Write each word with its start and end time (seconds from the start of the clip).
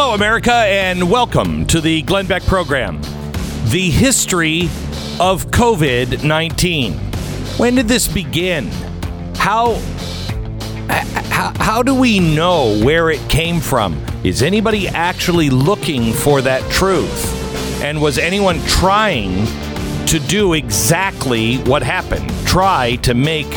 Hello, 0.00 0.14
America, 0.14 0.52
and 0.52 1.10
welcome 1.10 1.66
to 1.66 1.80
the 1.80 2.02
Glenn 2.02 2.28
Beck 2.28 2.44
program. 2.44 3.00
The 3.64 3.90
history 3.90 4.66
of 5.18 5.46
COVID 5.50 6.22
19. 6.22 6.92
When 7.56 7.74
did 7.74 7.88
this 7.88 8.06
begin? 8.06 8.68
How, 9.34 9.74
how, 10.88 11.52
how 11.56 11.82
do 11.82 11.96
we 11.96 12.20
know 12.20 12.80
where 12.84 13.10
it 13.10 13.28
came 13.28 13.58
from? 13.58 14.00
Is 14.22 14.40
anybody 14.40 14.86
actually 14.86 15.50
looking 15.50 16.12
for 16.12 16.42
that 16.42 16.62
truth? 16.70 17.82
And 17.82 18.00
was 18.00 18.18
anyone 18.18 18.60
trying 18.66 19.46
to 20.06 20.20
do 20.28 20.52
exactly 20.52 21.56
what 21.64 21.82
happened? 21.82 22.30
Try 22.46 22.94
to 23.02 23.14
make 23.14 23.48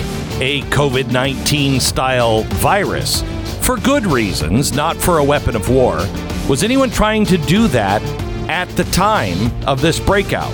a 0.42 0.64
COVID 0.72 1.12
19 1.12 1.80
style 1.80 2.42
virus? 2.46 3.24
for 3.62 3.78
good 3.78 4.06
reasons, 4.08 4.74
not 4.74 4.98
for 4.98 5.20
a 5.20 5.24
weapon 5.24 5.56
of 5.56 5.70
war. 5.70 6.00
Was 6.52 6.64
anyone 6.64 6.90
trying 6.90 7.24
to 7.28 7.38
do 7.38 7.70
that 7.70 8.02
at 8.50 8.68
the 8.76 8.84
time 8.92 9.38
of 9.66 9.80
this 9.80 10.02
breakout? 10.02 10.52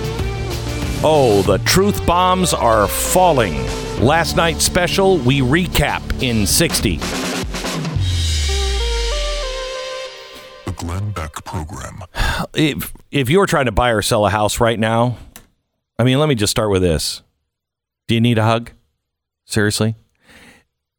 Oh, 1.02 1.42
the 1.44 1.58
truth 1.64 2.06
bombs 2.06 2.54
are 2.54 2.86
falling. 2.86 3.56
Last 4.00 4.36
night's 4.36 4.64
special, 4.64 5.18
we 5.18 5.40
recap 5.40 6.00
in 6.22 6.46
60. 6.46 6.98
The 10.66 10.72
Glenn 10.76 11.10
Beck 11.10 11.32
Program. 11.44 12.04
If, 12.54 12.92
if 13.10 13.28
you're 13.28 13.46
trying 13.46 13.66
to 13.66 13.72
buy 13.72 13.90
or 13.90 14.00
sell 14.00 14.24
a 14.24 14.30
house 14.30 14.60
right 14.60 14.78
now, 14.78 15.18
I 15.98 16.04
mean, 16.04 16.20
let 16.20 16.28
me 16.28 16.36
just 16.36 16.52
start 16.52 16.70
with 16.70 16.82
this. 16.82 17.22
Do 18.06 18.14
you 18.14 18.20
need 18.20 18.38
a 18.38 18.44
hug? 18.44 18.70
Seriously? 19.46 19.96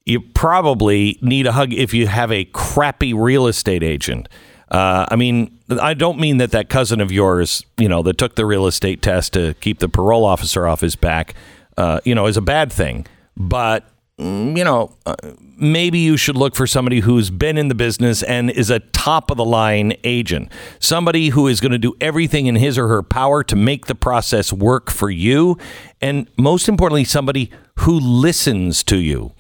you 0.10 0.20
probably 0.20 1.20
need 1.22 1.46
a 1.46 1.52
hug 1.52 1.72
if 1.72 1.94
you 1.94 2.08
have 2.08 2.32
a 2.32 2.44
crappy 2.46 3.14
real 3.14 3.46
estate 3.46 3.84
agent. 3.84 4.28
Uh, 4.72 5.06
I 5.10 5.16
mean, 5.16 5.58
I 5.82 5.94
don't 5.94 6.20
mean 6.20 6.38
that 6.38 6.52
that 6.52 6.70
cousin 6.70 7.02
of 7.02 7.12
yours, 7.12 7.66
you 7.78 7.90
know, 7.90 8.04
that 8.04 8.18
took 8.18 8.36
the 8.36 8.46
real 8.46 8.68
estate 8.68 9.02
test 9.02 9.34
to 9.34 9.56
keep 9.56 9.80
the 9.80 9.90
parole 9.90 10.26
officer 10.26 10.68
off 10.68 10.82
his 10.82 10.96
back, 10.96 11.34
uh, 11.78 12.00
you 12.06 12.14
know, 12.14 12.28
is 12.28 12.38
a 12.38 12.42
bad 12.42 12.72
thing. 12.72 13.08
But 13.36 13.90
mm, 14.20 14.56
you 14.56 14.64
know, 14.64 14.96
uh, 15.08 15.16
maybe 15.58 16.00
you 16.00 16.18
should 16.18 16.38
look 16.38 16.56
for 16.56 16.68
somebody 16.68 17.00
who's 17.00 17.32
been 17.32 17.58
in 17.58 17.68
the 17.68 17.76
business 17.76 18.22
and 18.22 18.52
is 18.52 18.70
a 18.70 18.80
top 18.80 19.32
of 19.32 19.38
the 19.38 19.46
line 19.46 19.94
agent. 20.04 20.52
Somebody 20.80 21.30
who 21.30 21.48
is 21.48 21.60
going 21.60 21.72
to 21.72 21.80
do 21.80 21.96
everything 22.00 22.46
in 22.46 22.56
his 22.56 22.78
or 22.78 22.88
her 22.88 23.02
power 23.02 23.44
to 23.46 23.56
make 23.56 23.88
the 23.88 23.96
process 23.96 24.54
work 24.54 24.92
for 24.92 25.10
you. 25.10 25.58
And 26.00 26.30
most 26.38 26.70
importantly, 26.70 27.06
somebody 27.06 27.52
who 27.80 28.00
listens 28.00 28.84
to 28.84 28.98
you. 28.98 29.34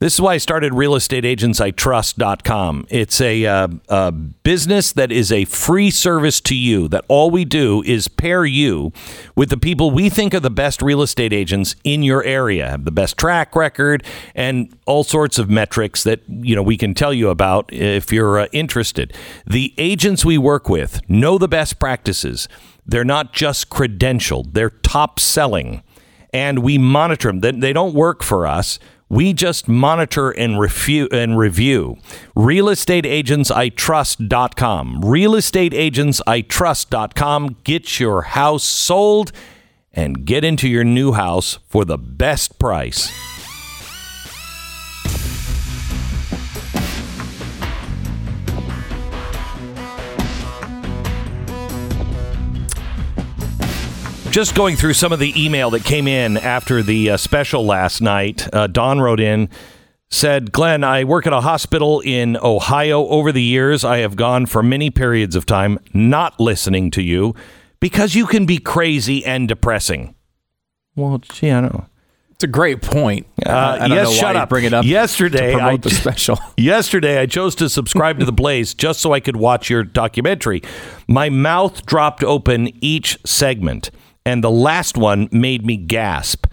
This 0.00 0.14
is 0.14 0.20
why 0.22 0.32
I 0.32 0.38
started 0.38 0.72
realestateagentsitrust.com. 0.72 2.86
It's 2.88 3.20
a, 3.20 3.44
uh, 3.44 3.68
a 3.90 4.10
business 4.10 4.92
that 4.92 5.12
is 5.12 5.30
a 5.30 5.44
free 5.44 5.90
service 5.90 6.40
to 6.40 6.56
you, 6.56 6.88
that 6.88 7.04
all 7.08 7.30
we 7.30 7.44
do 7.44 7.82
is 7.82 8.08
pair 8.08 8.46
you 8.46 8.94
with 9.36 9.50
the 9.50 9.58
people 9.58 9.90
we 9.90 10.08
think 10.08 10.32
are 10.32 10.40
the 10.40 10.48
best 10.48 10.80
real 10.80 11.02
estate 11.02 11.34
agents 11.34 11.76
in 11.84 12.02
your 12.02 12.24
area, 12.24 12.70
have 12.70 12.86
the 12.86 12.90
best 12.90 13.18
track 13.18 13.54
record, 13.54 14.02
and 14.34 14.74
all 14.86 15.04
sorts 15.04 15.38
of 15.38 15.50
metrics 15.50 16.02
that 16.04 16.22
you 16.26 16.56
know 16.56 16.62
we 16.62 16.78
can 16.78 16.94
tell 16.94 17.12
you 17.12 17.28
about 17.28 17.70
if 17.70 18.10
you're 18.10 18.40
uh, 18.40 18.46
interested. 18.52 19.14
The 19.46 19.74
agents 19.76 20.24
we 20.24 20.38
work 20.38 20.70
with 20.70 21.02
know 21.10 21.36
the 21.36 21.46
best 21.46 21.78
practices. 21.78 22.48
They're 22.86 23.04
not 23.04 23.34
just 23.34 23.68
credentialed, 23.68 24.54
they're 24.54 24.70
top 24.70 25.20
selling. 25.20 25.82
And 26.32 26.60
we 26.60 26.78
monitor 26.78 27.32
them. 27.32 27.58
They 27.60 27.72
don't 27.72 27.92
work 27.92 28.22
for 28.22 28.46
us 28.46 28.78
we 29.10 29.34
just 29.34 29.68
monitor 29.68 30.30
and, 30.30 30.58
review 30.58 31.06
and 31.12 31.36
review. 31.36 31.98
RealestateAgentsITrust.com. 32.36 35.02
RealestateAgentsITrust.com. 35.02 37.56
Get 37.64 38.00
your 38.00 38.22
house 38.22 38.64
sold 38.64 39.32
and 39.92 40.24
get 40.24 40.44
into 40.44 40.68
your 40.68 40.84
new 40.84 41.10
house 41.12 41.58
for 41.66 41.84
the 41.84 41.98
best 41.98 42.60
price. 42.60 43.29
Just 54.30 54.54
going 54.54 54.76
through 54.76 54.94
some 54.94 55.12
of 55.12 55.18
the 55.18 55.32
email 55.36 55.70
that 55.70 55.84
came 55.84 56.06
in 56.06 56.36
after 56.36 56.82
the 56.82 57.10
uh, 57.10 57.16
special 57.16 57.66
last 57.66 58.00
night. 58.00 58.48
Uh, 58.54 58.68
Don 58.68 59.00
wrote 59.00 59.18
in, 59.18 59.48
said, 60.08 60.52
Glenn, 60.52 60.84
I 60.84 61.02
work 61.02 61.26
at 61.26 61.32
a 61.32 61.40
hospital 61.40 62.00
in 62.00 62.36
Ohio. 62.36 63.06
Over 63.08 63.32
the 63.32 63.42
years, 63.42 63.84
I 63.84 63.98
have 63.98 64.14
gone 64.14 64.46
for 64.46 64.62
many 64.62 64.88
periods 64.90 65.34
of 65.34 65.46
time 65.46 65.78
not 65.92 66.38
listening 66.38 66.92
to 66.92 67.02
you 67.02 67.34
because 67.80 68.14
you 68.14 68.26
can 68.26 68.46
be 68.46 68.58
crazy 68.58 69.24
and 69.24 69.48
depressing. 69.48 70.14
Well, 70.94 71.18
gee, 71.18 71.50
I 71.50 71.62
don't 71.62 71.74
know. 71.74 71.86
It's 72.30 72.44
a 72.44 72.46
great 72.46 72.82
point. 72.82 73.26
Uh, 73.44 73.50
I 73.50 73.88
don't 73.88 73.90
yes, 73.90 74.08
know 74.08 74.14
shut 74.14 74.34
why 74.36 74.42
up. 74.42 74.48
bring 74.48 74.64
it 74.64 74.72
up. 74.72 74.84
Yesterday, 74.84 75.52
to 75.52 75.58
promote 75.58 75.86
I, 75.86 75.88
the 75.88 75.90
special. 75.90 76.38
Yesterday, 76.56 77.18
I 77.18 77.26
chose 77.26 77.54
to 77.56 77.68
subscribe 77.68 78.18
to 78.20 78.24
the 78.24 78.32
Blaze 78.32 78.74
just 78.74 79.00
so 79.00 79.12
I 79.12 79.20
could 79.20 79.36
watch 79.36 79.68
your 79.68 79.82
documentary. 79.82 80.62
My 81.08 81.28
mouth 81.28 81.84
dropped 81.84 82.22
open 82.22 82.70
each 82.80 83.18
segment 83.26 83.90
and 84.30 84.44
the 84.44 84.50
last 84.50 84.96
one 84.96 85.28
made 85.32 85.66
me 85.66 85.76
gasp. 85.76 86.46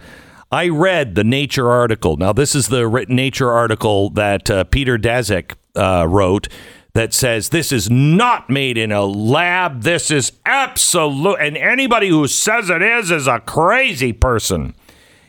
I 0.50 0.68
read 0.68 1.14
the 1.14 1.22
Nature 1.22 1.70
article. 1.70 2.16
Now, 2.16 2.32
this 2.32 2.56
is 2.56 2.68
the 2.68 3.06
Nature 3.08 3.52
article 3.52 4.10
that 4.10 4.50
uh, 4.50 4.64
Peter 4.64 4.98
Daszak 4.98 5.52
uh, 5.76 6.04
wrote 6.08 6.48
that 6.94 7.14
says 7.14 7.50
this 7.50 7.70
is 7.70 7.88
not 7.88 8.50
made 8.50 8.76
in 8.76 8.90
a 8.90 9.04
lab. 9.04 9.82
This 9.82 10.10
is 10.10 10.32
absolute, 10.44 11.36
and 11.36 11.56
anybody 11.56 12.08
who 12.08 12.26
says 12.26 12.68
it 12.68 12.82
is 12.82 13.12
is 13.12 13.28
a 13.28 13.38
crazy 13.38 14.12
person. 14.12 14.74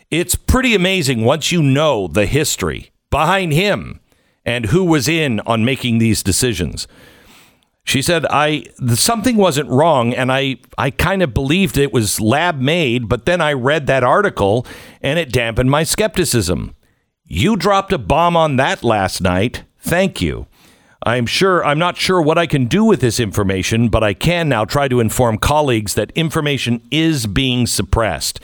It's 0.09 0.33
pretty 0.33 0.73
amazing 0.73 1.23
once 1.23 1.51
you 1.51 1.61
know 1.61 2.07
the 2.07 2.25
history 2.25 2.89
behind 3.11 3.53
him 3.53 3.99
and 4.43 4.67
who 4.67 4.83
was 4.83 5.07
in 5.07 5.39
on 5.41 5.63
making 5.63 5.99
these 5.99 6.23
decisions. 6.23 6.87
She 7.89 8.03
said, 8.03 8.27
I 8.29 8.66
something 8.94 9.35
wasn't 9.35 9.67
wrong, 9.72 10.13
and 10.13 10.31
I, 10.31 10.57
I 10.77 10.91
kind 10.91 11.23
of 11.23 11.33
believed 11.33 11.75
it 11.75 11.91
was 11.91 12.22
lab 12.22 12.59
made, 12.59 13.09
but 13.09 13.25
then 13.25 13.41
I 13.41 13.53
read 13.53 13.88
that 13.88 14.03
article 14.03 14.67
and 15.01 15.17
it 15.17 15.31
dampened 15.31 15.72
my 15.72 15.81
skepticism. 15.81 16.75
You 17.23 17.55
dropped 17.55 17.91
a 17.91 17.97
bomb 17.97 18.38
on 18.38 18.57
that 18.57 18.83
last 18.83 19.22
night. 19.22 19.63
Thank 19.79 20.22
you. 20.22 20.45
I'm 21.01 21.25
sure 21.25 21.66
I'm 21.66 21.79
not 21.79 21.97
sure 21.97 22.22
what 22.22 22.38
I 22.38 22.45
can 22.45 22.66
do 22.66 22.85
with 22.85 23.01
this 23.01 23.19
information, 23.19 23.89
but 23.89 24.03
I 24.03 24.13
can 24.13 24.47
now 24.49 24.66
try 24.66 24.88
to 24.88 24.99
inform 24.99 25.39
colleagues 25.39 25.95
that 25.95 26.11
information 26.11 26.83
is 26.91 27.25
being 27.25 27.66
suppressed. 27.66 28.39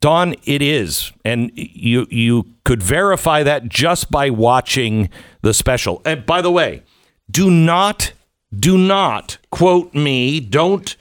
Don, 0.00 0.36
it 0.44 0.62
is, 0.62 1.10
and 1.24 1.50
you 1.56 2.06
you 2.08 2.44
could 2.62 2.84
verify 2.84 3.42
that 3.42 3.68
just 3.68 4.12
by 4.12 4.30
watching 4.30 5.10
the 5.42 5.52
special. 5.52 6.02
And 6.04 6.24
by 6.24 6.40
the 6.40 6.52
way, 6.52 6.84
do 7.28 7.50
not 7.50 8.12
do 8.58 8.78
not 8.78 9.38
quote 9.50 9.94
me. 9.94 10.40
Don't, 10.40 10.96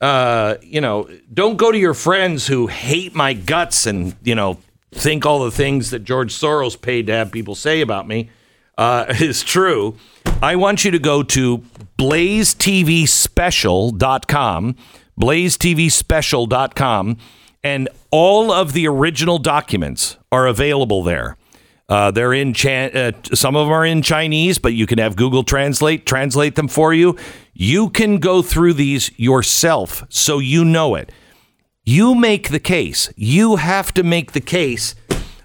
uh, 0.00 0.56
you 0.62 0.80
know, 0.80 1.08
don't 1.32 1.56
go 1.56 1.72
to 1.72 1.78
your 1.78 1.94
friends 1.94 2.46
who 2.46 2.66
hate 2.66 3.14
my 3.14 3.32
guts 3.32 3.86
and, 3.86 4.16
you 4.22 4.34
know, 4.34 4.58
think 4.92 5.24
all 5.24 5.44
the 5.44 5.50
things 5.50 5.90
that 5.90 6.04
George 6.04 6.32
Soros 6.32 6.80
paid 6.80 7.06
to 7.06 7.12
have 7.12 7.32
people 7.32 7.54
say 7.54 7.80
about 7.80 8.06
me 8.06 8.30
uh, 8.78 9.06
is 9.20 9.42
true. 9.42 9.96
I 10.42 10.56
want 10.56 10.84
you 10.84 10.90
to 10.90 10.98
go 10.98 11.22
to 11.22 11.58
blazetvspecial.com, 11.98 14.76
blazetvspecial.com, 15.20 17.16
and 17.64 17.88
all 18.10 18.50
of 18.50 18.72
the 18.72 18.88
original 18.88 19.38
documents 19.38 20.16
are 20.32 20.48
available 20.48 21.04
there. 21.04 21.36
Uh, 21.88 22.10
they're 22.10 22.32
in 22.32 22.54
uh, 22.66 23.12
some 23.34 23.56
of 23.56 23.66
them 23.66 23.72
are 23.72 23.84
in 23.84 24.02
Chinese, 24.02 24.58
but 24.58 24.72
you 24.72 24.86
can 24.86 24.98
have 24.98 25.16
Google 25.16 25.42
Translate 25.44 26.06
translate 26.06 26.54
them 26.54 26.68
for 26.68 26.94
you. 26.94 27.16
You 27.52 27.90
can 27.90 28.18
go 28.18 28.40
through 28.42 28.74
these 28.74 29.10
yourself, 29.18 30.04
so 30.08 30.38
you 30.38 30.64
know 30.64 30.94
it. 30.94 31.12
You 31.84 32.14
make 32.14 32.48
the 32.50 32.60
case. 32.60 33.12
You 33.16 33.56
have 33.56 33.92
to 33.94 34.02
make 34.02 34.32
the 34.32 34.40
case 34.40 34.94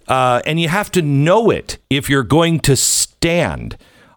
Uh, 0.07 0.41
and 0.45 0.57
you 0.57 0.69
have 0.69 0.89
to 0.91 1.01
know 1.01 1.49
it 1.49 1.77
if 1.89 2.09
you're 2.09 2.23
going 2.23 2.61
to 2.61 2.77
stand. 2.77 3.75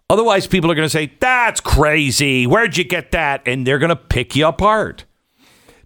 Otherwise, 0.09 0.47
people 0.47 0.71
are 0.71 0.75
going 0.75 0.85
to 0.85 0.89
say, 0.89 1.11
That's 1.19 1.59
crazy. 1.59 2.47
Where'd 2.47 2.77
you 2.77 2.85
get 2.85 3.11
that? 3.11 3.41
And 3.45 3.67
they're 3.67 3.79
going 3.79 3.89
to 3.89 3.95
pick 3.97 4.33
you 4.35 4.47
apart. 4.47 5.03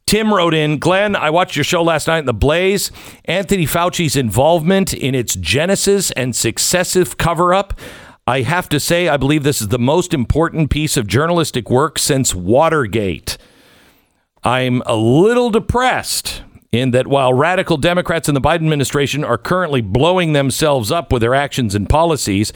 Tim 0.05 0.31
wrote 0.31 0.53
in, 0.53 0.77
Glenn, 0.77 1.15
I 1.15 1.31
watched 1.31 1.55
your 1.55 1.63
show 1.63 1.81
last 1.81 2.05
night 2.05 2.19
in 2.19 2.25
The 2.27 2.33
Blaze. 2.33 2.91
Anthony 3.25 3.65
Fauci's 3.65 4.15
involvement 4.15 4.93
in 4.93 5.15
its 5.15 5.33
genesis 5.33 6.11
and 6.11 6.35
successive 6.35 7.17
cover 7.17 7.55
up. 7.55 7.79
I 8.27 8.41
have 8.41 8.69
to 8.69 8.79
say, 8.79 9.07
I 9.07 9.17
believe 9.17 9.41
this 9.41 9.61
is 9.61 9.69
the 9.69 9.79
most 9.79 10.13
important 10.13 10.69
piece 10.69 10.95
of 10.95 11.07
journalistic 11.07 11.71
work 11.71 11.97
since 11.97 12.35
Watergate. 12.35 13.39
I'm 14.43 14.83
a 14.85 14.95
little 14.95 15.49
depressed 15.49 16.43
in 16.71 16.91
that 16.91 17.07
while 17.07 17.33
radical 17.33 17.77
Democrats 17.77 18.29
in 18.29 18.35
the 18.35 18.41
Biden 18.41 18.57
administration 18.57 19.23
are 19.23 19.39
currently 19.39 19.81
blowing 19.81 20.33
themselves 20.33 20.91
up 20.91 21.11
with 21.11 21.23
their 21.23 21.33
actions 21.33 21.73
and 21.73 21.89
policies, 21.89 22.53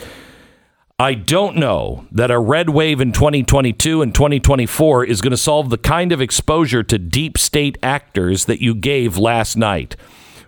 I 1.01 1.13
don't 1.13 1.55
know 1.55 2.05
that 2.11 2.29
a 2.29 2.37
red 2.37 2.71
wave 2.71 2.99
in 2.99 3.13
2022 3.13 4.01
and 4.01 4.13
2024 4.13 5.05
is 5.05 5.21
going 5.21 5.31
to 5.31 5.37
solve 5.37 5.69
the 5.69 5.77
kind 5.77 6.11
of 6.11 6.19
exposure 6.19 6.83
to 6.83 6.97
deep 6.97 7.37
state 7.37 7.77
actors 7.81 8.45
that 8.45 8.61
you 8.61 8.75
gave 8.75 9.17
last 9.17 9.55
night. 9.55 9.95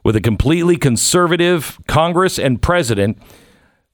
With 0.04 0.18
a 0.18 0.22
completely 0.22 0.76
conservative 0.76 1.80
Congress 1.88 2.38
and 2.38 2.62
president, 2.62 3.18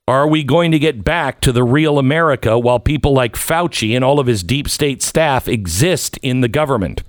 are 0.07 0.27
we 0.27 0.43
going 0.43 0.71
to 0.71 0.79
get 0.79 1.03
back 1.03 1.41
to 1.41 1.51
the 1.51 1.63
real 1.63 1.99
America 1.99 2.57
while 2.57 2.79
people 2.79 3.13
like 3.13 3.35
Fauci 3.35 3.95
and 3.95 4.03
all 4.03 4.19
of 4.19 4.25
his 4.25 4.41
deep 4.41 4.67
state 4.67 5.03
staff 5.03 5.47
exist 5.47 6.17
in 6.23 6.41
the 6.41 6.47
government? 6.47 7.03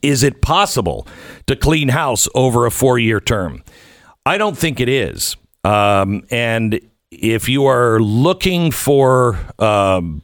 Is 0.00 0.22
it 0.22 0.40
possible 0.40 1.06
to 1.46 1.56
clean 1.56 1.90
house 1.90 2.26
over 2.34 2.64
a 2.64 2.70
four 2.70 2.98
year 2.98 3.20
term? 3.20 3.62
I 4.24 4.38
don't 4.38 4.56
think 4.56 4.80
it 4.80 4.88
is. 4.88 5.36
Um, 5.62 6.24
and 6.30 6.80
if 7.22 7.48
you 7.48 7.66
are 7.66 8.00
looking 8.00 8.70
for 8.70 9.38
um, 9.58 10.22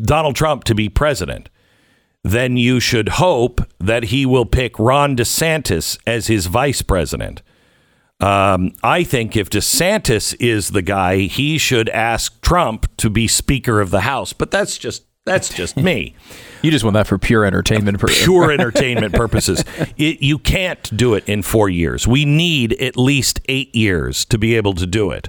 Donald 0.00 0.36
Trump 0.36 0.64
to 0.64 0.74
be 0.74 0.88
president, 0.88 1.48
then 2.22 2.56
you 2.56 2.80
should 2.80 3.08
hope 3.08 3.60
that 3.78 4.04
he 4.04 4.26
will 4.26 4.46
pick 4.46 4.78
Ron 4.78 5.16
DeSantis 5.16 5.98
as 6.06 6.26
his 6.26 6.46
vice 6.46 6.82
president. 6.82 7.42
Um, 8.20 8.74
I 8.82 9.02
think 9.02 9.36
if 9.36 9.48
DeSantis 9.48 10.36
is 10.38 10.70
the 10.70 10.82
guy, 10.82 11.20
he 11.20 11.56
should 11.56 11.88
ask 11.88 12.40
Trump 12.42 12.86
to 12.98 13.08
be 13.08 13.26
Speaker 13.26 13.80
of 13.80 13.90
the 13.90 14.02
House. 14.02 14.34
But 14.34 14.50
that's 14.50 14.76
just 14.76 15.04
that's 15.24 15.52
just 15.52 15.76
me. 15.76 16.14
you 16.62 16.70
just 16.70 16.84
want 16.84 16.94
that 16.94 17.06
for 17.06 17.18
pure 17.18 17.44
entertainment 17.44 17.98
purposes. 17.98 18.24
Pure 18.24 18.52
entertainment 18.52 19.14
purposes. 19.14 19.64
It, 19.96 20.22
you 20.22 20.38
can't 20.38 20.94
do 20.96 21.14
it 21.14 21.26
in 21.28 21.42
four 21.42 21.68
years. 21.68 22.06
We 22.06 22.24
need 22.24 22.74
at 22.74 22.96
least 22.96 23.40
eight 23.48 23.74
years 23.74 24.24
to 24.26 24.38
be 24.38 24.56
able 24.56 24.74
to 24.74 24.86
do 24.86 25.10
it. 25.10 25.28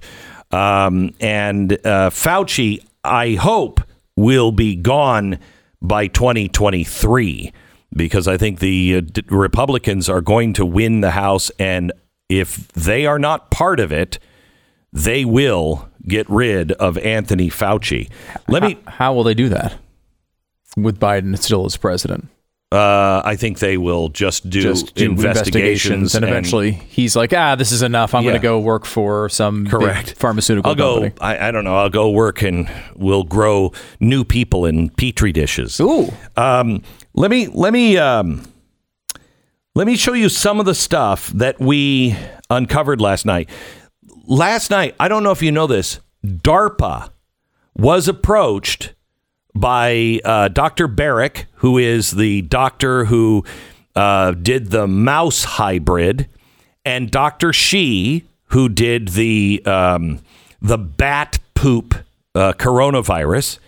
Um, 0.51 1.13
and 1.19 1.73
uh, 1.73 2.09
Fauci, 2.09 2.83
I 3.03 3.35
hope, 3.35 3.81
will 4.15 4.51
be 4.51 4.75
gone 4.75 5.39
by 5.81 6.07
2023 6.07 7.51
because 7.93 8.27
I 8.27 8.37
think 8.37 8.59
the 8.59 8.97
uh, 8.97 9.21
Republicans 9.29 10.09
are 10.09 10.21
going 10.21 10.53
to 10.53 10.65
win 10.65 11.01
the 11.01 11.11
House. 11.11 11.51
And 11.59 11.91
if 12.29 12.67
they 12.69 13.05
are 13.05 13.19
not 13.19 13.51
part 13.51 13.79
of 13.79 13.91
it, 13.91 14.19
they 14.93 15.25
will 15.25 15.89
get 16.07 16.29
rid 16.29 16.71
of 16.73 16.97
Anthony 16.97 17.49
Fauci. 17.49 18.09
Let 18.47 18.63
me. 18.63 18.77
How, 18.85 18.91
how 18.91 19.13
will 19.13 19.23
they 19.23 19.33
do 19.33 19.49
that 19.49 19.77
with 20.75 20.99
Biden 20.99 21.37
still 21.37 21.65
as 21.65 21.77
president? 21.77 22.27
Uh, 22.71 23.21
I 23.25 23.35
think 23.35 23.59
they 23.59 23.77
will 23.77 24.07
just 24.07 24.49
do, 24.49 24.61
just 24.61 24.95
do 24.95 25.11
investigations, 25.11 26.15
investigations, 26.15 26.15
and 26.15 26.23
eventually 26.23 26.69
and, 26.69 26.81
he's 26.83 27.17
like, 27.17 27.33
ah, 27.33 27.55
this 27.55 27.73
is 27.73 27.81
enough. 27.81 28.15
I'm 28.15 28.23
yeah. 28.23 28.29
going 28.29 28.41
to 28.41 28.47
go 28.47 28.59
work 28.61 28.85
for 28.85 29.27
some 29.27 29.67
correct 29.67 30.13
pharmaceutical 30.13 30.69
I'll 30.69 30.75
go, 30.75 30.93
company. 31.01 31.19
I, 31.19 31.49
I, 31.49 31.51
don't 31.51 31.65
know. 31.65 31.75
I'll 31.75 31.89
go 31.89 32.09
work 32.09 32.41
and 32.41 32.71
we'll 32.95 33.25
grow 33.25 33.73
new 33.99 34.23
people 34.23 34.65
in 34.65 34.89
petri 34.89 35.33
dishes. 35.33 35.81
Ooh. 35.81 36.13
Um, 36.37 36.81
let 37.13 37.29
me 37.29 37.47
let 37.47 37.73
me 37.73 37.97
um, 37.97 38.45
let 39.75 39.85
me 39.85 39.97
show 39.97 40.13
you 40.13 40.29
some 40.29 40.61
of 40.61 40.65
the 40.65 40.75
stuff 40.75 41.27
that 41.29 41.59
we 41.59 42.15
uncovered 42.49 43.01
last 43.01 43.25
night. 43.25 43.49
Last 44.25 44.71
night, 44.71 44.95
I 44.97 45.09
don't 45.09 45.23
know 45.23 45.31
if 45.31 45.41
you 45.41 45.51
know 45.51 45.67
this, 45.67 45.99
DARPA 46.25 47.11
was 47.75 48.07
approached 48.07 48.93
by 49.53 50.19
uh, 50.23 50.47
Dr. 50.49 50.87
Baric, 50.87 51.45
who 51.55 51.77
is 51.77 52.11
the 52.11 52.41
doctor 52.43 53.05
who 53.05 53.43
uh, 53.95 54.31
did 54.31 54.71
the 54.71 54.87
mouse 54.87 55.43
hybrid, 55.43 56.27
and 56.85 57.11
Dr. 57.11 57.53
Shi, 57.53 58.25
who 58.45 58.69
did 58.69 59.09
the 59.09 59.61
um, 59.65 60.19
the 60.61 60.77
bat 60.77 61.39
poop 61.55 61.95
uh, 62.35 62.53
coronavirus. 62.53 63.59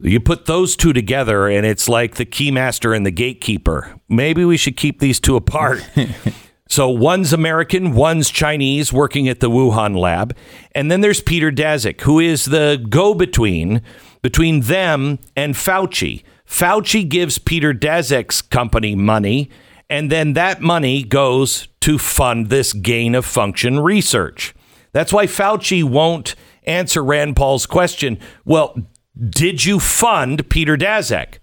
You 0.00 0.18
put 0.18 0.46
those 0.46 0.74
two 0.74 0.92
together, 0.92 1.46
and 1.46 1.64
it's 1.64 1.88
like 1.88 2.16
the 2.16 2.26
keymaster 2.26 2.96
and 2.96 3.06
the 3.06 3.12
gatekeeper. 3.12 3.94
Maybe 4.08 4.44
we 4.44 4.56
should 4.56 4.76
keep 4.76 4.98
these 4.98 5.20
two 5.20 5.36
apart. 5.36 5.88
so 6.68 6.88
one's 6.88 7.32
American, 7.32 7.94
one's 7.94 8.28
Chinese, 8.30 8.92
working 8.92 9.28
at 9.28 9.38
the 9.38 9.48
Wuhan 9.48 9.96
lab, 9.96 10.36
and 10.74 10.90
then 10.90 11.02
there's 11.02 11.20
Peter 11.20 11.52
Daszak, 11.52 12.00
who 12.00 12.18
is 12.18 12.46
the 12.46 12.84
go-between 12.88 13.80
between 14.22 14.62
them 14.62 15.18
and 15.36 15.54
Fauci. 15.54 16.22
Fauci 16.46 17.08
gives 17.08 17.38
Peter 17.38 17.74
Daszak's 17.74 18.40
company 18.40 18.94
money, 18.94 19.50
and 19.90 20.10
then 20.10 20.32
that 20.34 20.60
money 20.60 21.02
goes 21.02 21.68
to 21.80 21.98
fund 21.98 22.48
this 22.48 22.72
gain 22.72 23.14
of 23.14 23.26
function 23.26 23.80
research. 23.80 24.54
That's 24.92 25.12
why 25.12 25.26
Fauci 25.26 25.82
won't 25.82 26.34
answer 26.64 27.02
Rand 27.02 27.36
Paul's 27.36 27.66
question. 27.66 28.18
Well, 28.44 28.76
did 29.18 29.64
you 29.64 29.80
fund 29.80 30.48
Peter 30.48 30.76
Daszak? 30.76 31.38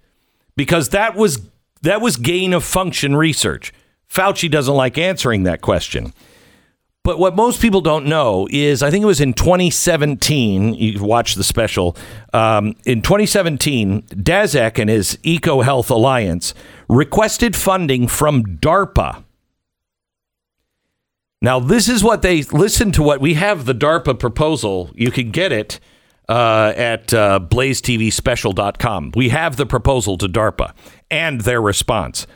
Because 0.56 0.90
that 0.90 1.16
was 1.16 1.50
that 1.82 2.02
was 2.02 2.18
gain 2.18 2.54
of 2.54 2.64
function 2.64 3.16
research. 3.16 3.74
Fauci 4.10 4.50
doesn't 4.50 4.74
like 4.74 4.98
answering 4.98 5.44
that 5.44 5.62
question. 5.62 6.14
But 7.04 7.18
what 7.18 7.36
most 7.36 7.62
people 7.62 7.82
don't 7.82 8.06
know 8.06 8.48
is 8.52 8.84
I 8.84 8.92
think 8.92 9.04
it 9.04 9.08
was 9.08 9.22
in 9.22 9.34
2017, 9.34 10.74
you 10.74 11.04
watched 11.04 11.38
the 11.38 11.44
special. 11.44 11.96
Um, 12.34 12.76
in 12.86 13.02
2017, 13.02 14.02
Daszak 14.04 14.78
and 14.78 14.90
his 14.90 15.18
EcoHealth 15.24 15.90
Alliance 15.90 16.54
requested 16.90 17.56
funding 17.56 18.08
from 18.08 18.44
DARPA. 18.58 19.24
Now, 21.42 21.60
this 21.60 21.88
is 21.88 22.04
what 22.04 22.22
they 22.22 22.42
listen 22.44 22.92
to 22.92 23.02
what 23.02 23.22
we 23.22 23.36
have 23.36 23.66
the 23.66 23.74
DARPA 23.74 24.20
proposal. 24.20 24.92
You 24.94 25.10
can 25.10 25.32
get 25.32 25.54
it 25.54 25.80
uh, 26.28 26.74
at 26.76 27.14
uh, 27.14 27.40
blazetvspecial.com. 27.42 29.14
We 29.16 29.30
have 29.30 29.56
the 29.56 29.66
proposal 29.66 30.18
to 30.18 30.28
DARPA 30.28 30.74
and 31.10 31.42
their 31.42 31.62
response. 31.62 32.28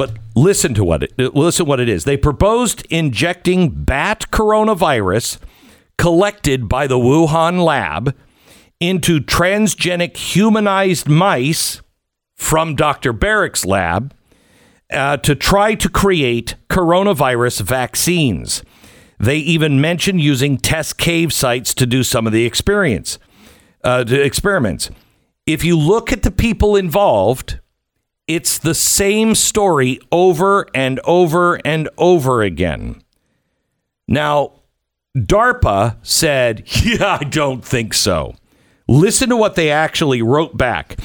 But 0.00 0.16
listen 0.34 0.72
to 0.72 0.82
what 0.82 1.02
it 1.02 1.18
listen 1.18 1.66
what 1.66 1.78
it 1.78 1.86
is. 1.86 2.04
They 2.04 2.16
proposed 2.16 2.86
injecting 2.88 3.68
bat 3.84 4.28
coronavirus 4.30 5.36
collected 5.98 6.70
by 6.70 6.86
the 6.86 6.96
Wuhan 6.96 7.62
lab 7.62 8.16
into 8.80 9.20
transgenic 9.20 10.16
humanized 10.16 11.06
mice 11.06 11.82
from 12.34 12.76
Dr. 12.76 13.12
Baric's 13.12 13.66
lab 13.66 14.14
uh, 14.90 15.18
to 15.18 15.34
try 15.34 15.74
to 15.74 15.90
create 15.90 16.54
coronavirus 16.70 17.60
vaccines. 17.60 18.62
They 19.18 19.36
even 19.36 19.82
mentioned 19.82 20.22
using 20.22 20.56
test 20.56 20.96
cave 20.96 21.30
sites 21.30 21.74
to 21.74 21.84
do 21.84 22.02
some 22.04 22.26
of 22.26 22.32
the 22.32 22.46
experience, 22.46 23.18
uh, 23.84 24.06
experiments. 24.08 24.90
If 25.44 25.62
you 25.62 25.76
look 25.76 26.10
at 26.10 26.22
the 26.22 26.30
people 26.30 26.74
involved, 26.74 27.59
it's 28.30 28.58
the 28.58 28.74
same 28.74 29.34
story 29.34 29.98
over 30.12 30.66
and 30.72 31.00
over 31.00 31.56
and 31.66 31.88
over 31.98 32.42
again. 32.42 33.02
Now, 34.06 34.52
DARPA 35.16 35.96
said, 36.02 36.62
Yeah, 36.84 37.18
I 37.20 37.24
don't 37.24 37.64
think 37.64 37.92
so. 37.92 38.34
Listen 38.86 39.30
to 39.30 39.36
what 39.36 39.56
they 39.56 39.70
actually 39.70 40.22
wrote 40.22 40.56
back. 40.56 41.00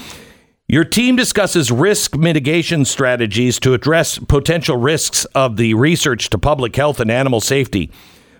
Your 0.67 0.83
team 0.83 1.15
discusses 1.15 1.71
risk 1.71 2.15
mitigation 2.15 2.85
strategies 2.85 3.59
to 3.59 3.73
address 3.73 4.19
potential 4.19 4.77
risks 4.77 5.25
of 5.25 5.57
the 5.57 5.73
research 5.73 6.29
to 6.29 6.37
public 6.37 6.75
health 6.75 6.99
and 6.99 7.09
animal 7.09 7.41
safety, 7.41 7.91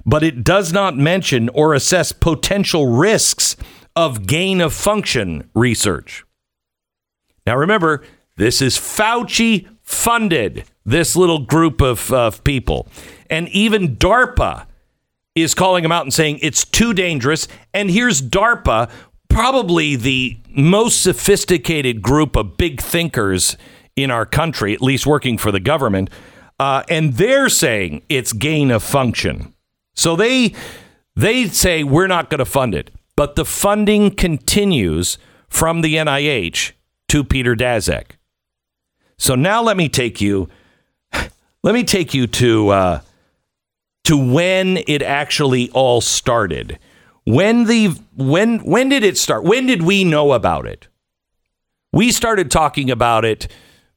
but 0.06 0.24
it 0.24 0.44
does 0.44 0.72
not 0.72 0.96
mention 0.96 1.50
or 1.50 1.74
assess 1.74 2.12
potential 2.12 2.88
risks 2.88 3.56
of 3.96 4.28
gain 4.28 4.62
of 4.62 4.74
function 4.74 5.50
research. 5.56 6.24
Now, 7.46 7.56
remember, 7.58 8.04
this 8.38 8.62
is 8.62 8.78
Fauci 8.78 9.68
funded, 9.82 10.66
this 10.86 11.16
little 11.16 11.40
group 11.40 11.82
of, 11.82 12.12
of 12.12 12.44
people. 12.44 12.88
And 13.30 13.48
even 13.50 13.96
DARPA 13.98 14.66
is 15.36 15.54
calling 15.54 15.84
them 15.84 15.92
out 15.92 16.04
and 16.04 16.14
saying 16.14 16.40
it's 16.42 16.66
too 16.66 16.94
dangerous. 16.94 17.48
And 17.74 17.90
here's 17.92 18.22
DARPA, 18.22 18.90
probably 19.30 19.96
the 19.96 20.38
most 20.50 21.02
sophisticated 21.02 22.02
group 22.02 22.36
of 22.36 22.58
big 22.58 22.82
thinkers 22.82 23.58
in 23.96 24.12
our 24.12 24.26
country, 24.26 24.74
at 24.74 24.82
least 24.82 25.06
working 25.06 25.38
for 25.38 25.52
the 25.52 25.60
government. 25.60 26.10
Uh, 26.60 26.84
and 26.90 27.14
they're 27.16 27.50
saying 27.50 28.02
it's 28.10 28.34
gain 28.34 28.72
of 28.72 28.84
function. 28.84 29.54
So 29.94 30.16
they 30.16 30.54
They 31.16 31.48
say 31.48 31.84
we're 31.84 32.08
not 32.08 32.30
going 32.30 32.40
to 32.40 32.46
fund 32.46 32.76
it, 32.76 32.92
but 33.16 33.36
the 33.36 33.46
funding 33.46 34.12
continues 34.12 35.18
from 35.48 35.82
the 35.82 35.96
NIH 35.96 36.74
to 37.08 37.24
Peter 37.24 37.56
Daszak. 37.56 38.15
So 39.18 39.36
now 39.36 39.62
let 39.62 39.78
me 39.78 39.90
take 39.90 40.22
you, 40.22 40.50
let 41.64 41.74
me 41.74 41.84
take 41.84 42.14
you 42.14 42.28
to 42.28 42.70
uh, 42.70 43.02
to 44.06 44.18
when 44.18 44.78
it 44.88 45.02
actually 45.02 45.70
all 45.72 46.02
started. 46.02 46.80
When 47.26 47.66
the 47.66 47.88
when 48.16 48.60
when 48.60 48.90
did 48.90 49.04
it 49.04 49.18
start? 49.18 49.44
When 49.44 49.66
did 49.66 49.82
we 49.82 50.04
know 50.04 50.34
about 50.34 50.66
it? 50.68 50.88
We 51.92 52.12
started 52.12 52.52
talking 52.52 52.92
about 52.92 53.26
it 53.26 53.48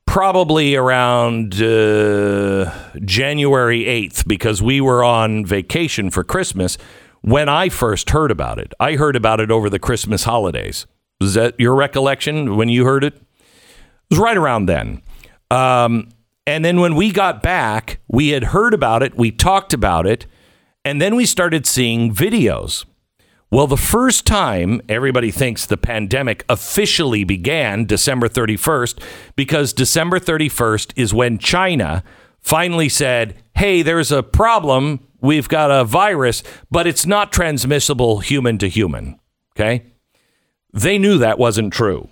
probably 0.06 0.75
around 0.75 1.60
uh, 1.60 2.72
January 3.04 3.84
8th 3.84 4.26
because 4.26 4.62
we 4.62 4.80
were 4.80 5.04
on 5.04 5.44
vacation 5.44 6.10
for 6.10 6.25
Christmas 6.25 6.78
when 7.20 7.48
I 7.48 7.68
first 7.68 8.10
heard 8.10 8.30
about 8.30 8.58
it. 8.58 8.72
I 8.80 8.94
heard 8.94 9.16
about 9.16 9.40
it 9.40 9.50
over 9.50 9.68
the 9.68 9.78
Christmas 9.78 10.25
holidays. 10.25 10.87
Is 11.20 11.34
that 11.34 11.58
your 11.58 11.75
recollection 11.75 12.56
when 12.56 12.70
you 12.70 12.84
heard 12.84 13.04
it? 13.04 13.14
It 13.16 13.22
was 14.10 14.18
right 14.18 14.37
around 14.37 14.66
then. 14.66 15.02
Um, 15.50 16.08
and 16.46 16.64
then 16.64 16.80
when 16.80 16.94
we 16.94 17.12
got 17.12 17.42
back, 17.42 18.00
we 18.08 18.28
had 18.28 18.44
heard 18.44 18.72
about 18.72 19.02
it, 19.02 19.16
we 19.16 19.30
talked 19.30 19.72
about 19.72 20.06
it, 20.06 20.26
and 20.84 21.00
then 21.00 21.14
we 21.14 21.26
started 21.26 21.66
seeing 21.66 22.14
videos. 22.14 22.84
Well, 23.50 23.66
the 23.66 23.76
first 23.76 24.26
time 24.26 24.82
everybody 24.88 25.30
thinks 25.30 25.64
the 25.64 25.78
pandemic 25.78 26.44
officially 26.48 27.24
began 27.24 27.86
December 27.86 28.28
31st, 28.28 29.02
because 29.36 29.72
December 29.72 30.18
31st 30.18 30.92
is 30.96 31.14
when 31.14 31.38
China 31.38 32.04
finally 32.40 32.88
said, 32.88 33.42
hey, 33.54 33.82
there's 33.82 34.12
a 34.12 34.22
problem. 34.22 35.00
We've 35.20 35.48
got 35.48 35.70
a 35.70 35.84
virus, 35.84 36.42
but 36.70 36.86
it's 36.86 37.06
not 37.06 37.32
transmissible 37.32 38.20
human 38.20 38.58
to 38.58 38.68
human. 38.68 39.18
Okay? 39.56 39.84
They 40.72 40.98
knew 40.98 41.18
that 41.18 41.38
wasn't 41.38 41.72
true. 41.72 42.08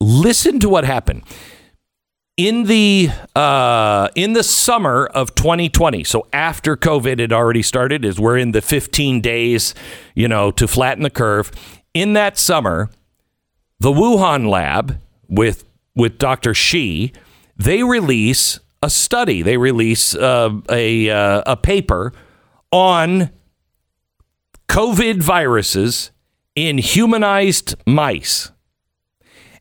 Listen 0.00 0.58
to 0.60 0.68
what 0.68 0.84
happened 0.84 1.22
in 2.46 2.64
the 2.64 3.10
uh, 3.36 4.08
in 4.14 4.32
the 4.32 4.42
summer 4.42 5.06
of 5.06 5.34
2020 5.34 6.04
so 6.04 6.26
after 6.32 6.74
covid 6.74 7.18
had 7.18 7.34
already 7.34 7.62
started 7.62 8.02
as 8.02 8.18
we're 8.18 8.38
in 8.38 8.52
the 8.52 8.62
15 8.62 9.20
days 9.20 9.74
you 10.14 10.26
know 10.26 10.50
to 10.50 10.66
flatten 10.66 11.02
the 11.02 11.10
curve. 11.10 11.52
In 11.92 12.14
that 12.14 12.38
summer 12.38 12.88
the 13.78 13.90
wuhan 13.90 14.48
lab 14.48 14.98
with 15.28 15.64
with 15.94 16.18
dr 16.18 16.54
shi 16.54 17.12
they 17.56 17.82
release 17.82 18.58
a 18.82 18.88
study. 18.88 19.42
They 19.42 19.58
release 19.58 20.14
uh, 20.14 20.50
a 20.70 21.10
uh, 21.10 21.42
a 21.46 21.56
paper 21.56 22.12
on 22.72 23.30
covid 24.68 25.22
viruses 25.22 26.10
in 26.54 26.78
humanized 26.78 27.74
mice 27.86 28.50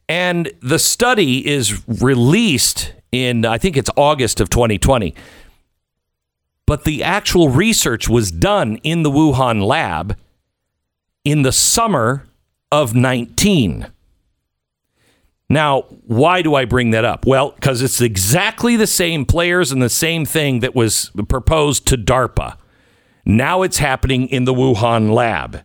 and 0.10 0.52
the 0.60 0.80
study 0.80 1.48
is 1.48 1.88
released 1.88 2.94
in, 3.12 3.46
I 3.46 3.60
think 3.60 3.78
it's 3.78 3.92
August 3.96 4.42
of 4.42 4.50
2020. 4.50 5.14
But 6.66 6.84
the 6.84 7.04
actual 7.04 7.50
research 7.50 8.10
was 8.10 8.32
done 8.32 8.78
in 8.78 9.04
the 9.04 9.12
Wuhan 9.12 9.64
lab 9.64 10.18
in 11.24 11.44
the 11.44 11.52
summer 11.52 12.26
of 12.72 12.96
19. 12.96 13.88
Now, 15.48 15.82
why 16.06 16.42
do 16.42 16.56
I 16.56 16.66
bring 16.66 16.92
that 16.92 17.06
up? 17.06 17.26
Well, 17.26 17.52
because 17.52 17.82
it's 17.82 18.02
exactly 18.02 18.76
the 18.76 18.88
same 18.88 19.26
players 19.26 19.72
and 19.72 19.82
the 19.82 19.90
same 19.90 20.26
thing 20.26 20.60
that 20.60 20.76
was 20.76 21.12
proposed 21.28 21.88
to 21.88 21.98
DARPA. 21.98 22.58
Now 23.26 23.62
it's 23.64 23.78
happening 23.78 24.28
in 24.28 24.46
the 24.46 24.54
Wuhan 24.54 25.12
lab. 25.12 25.64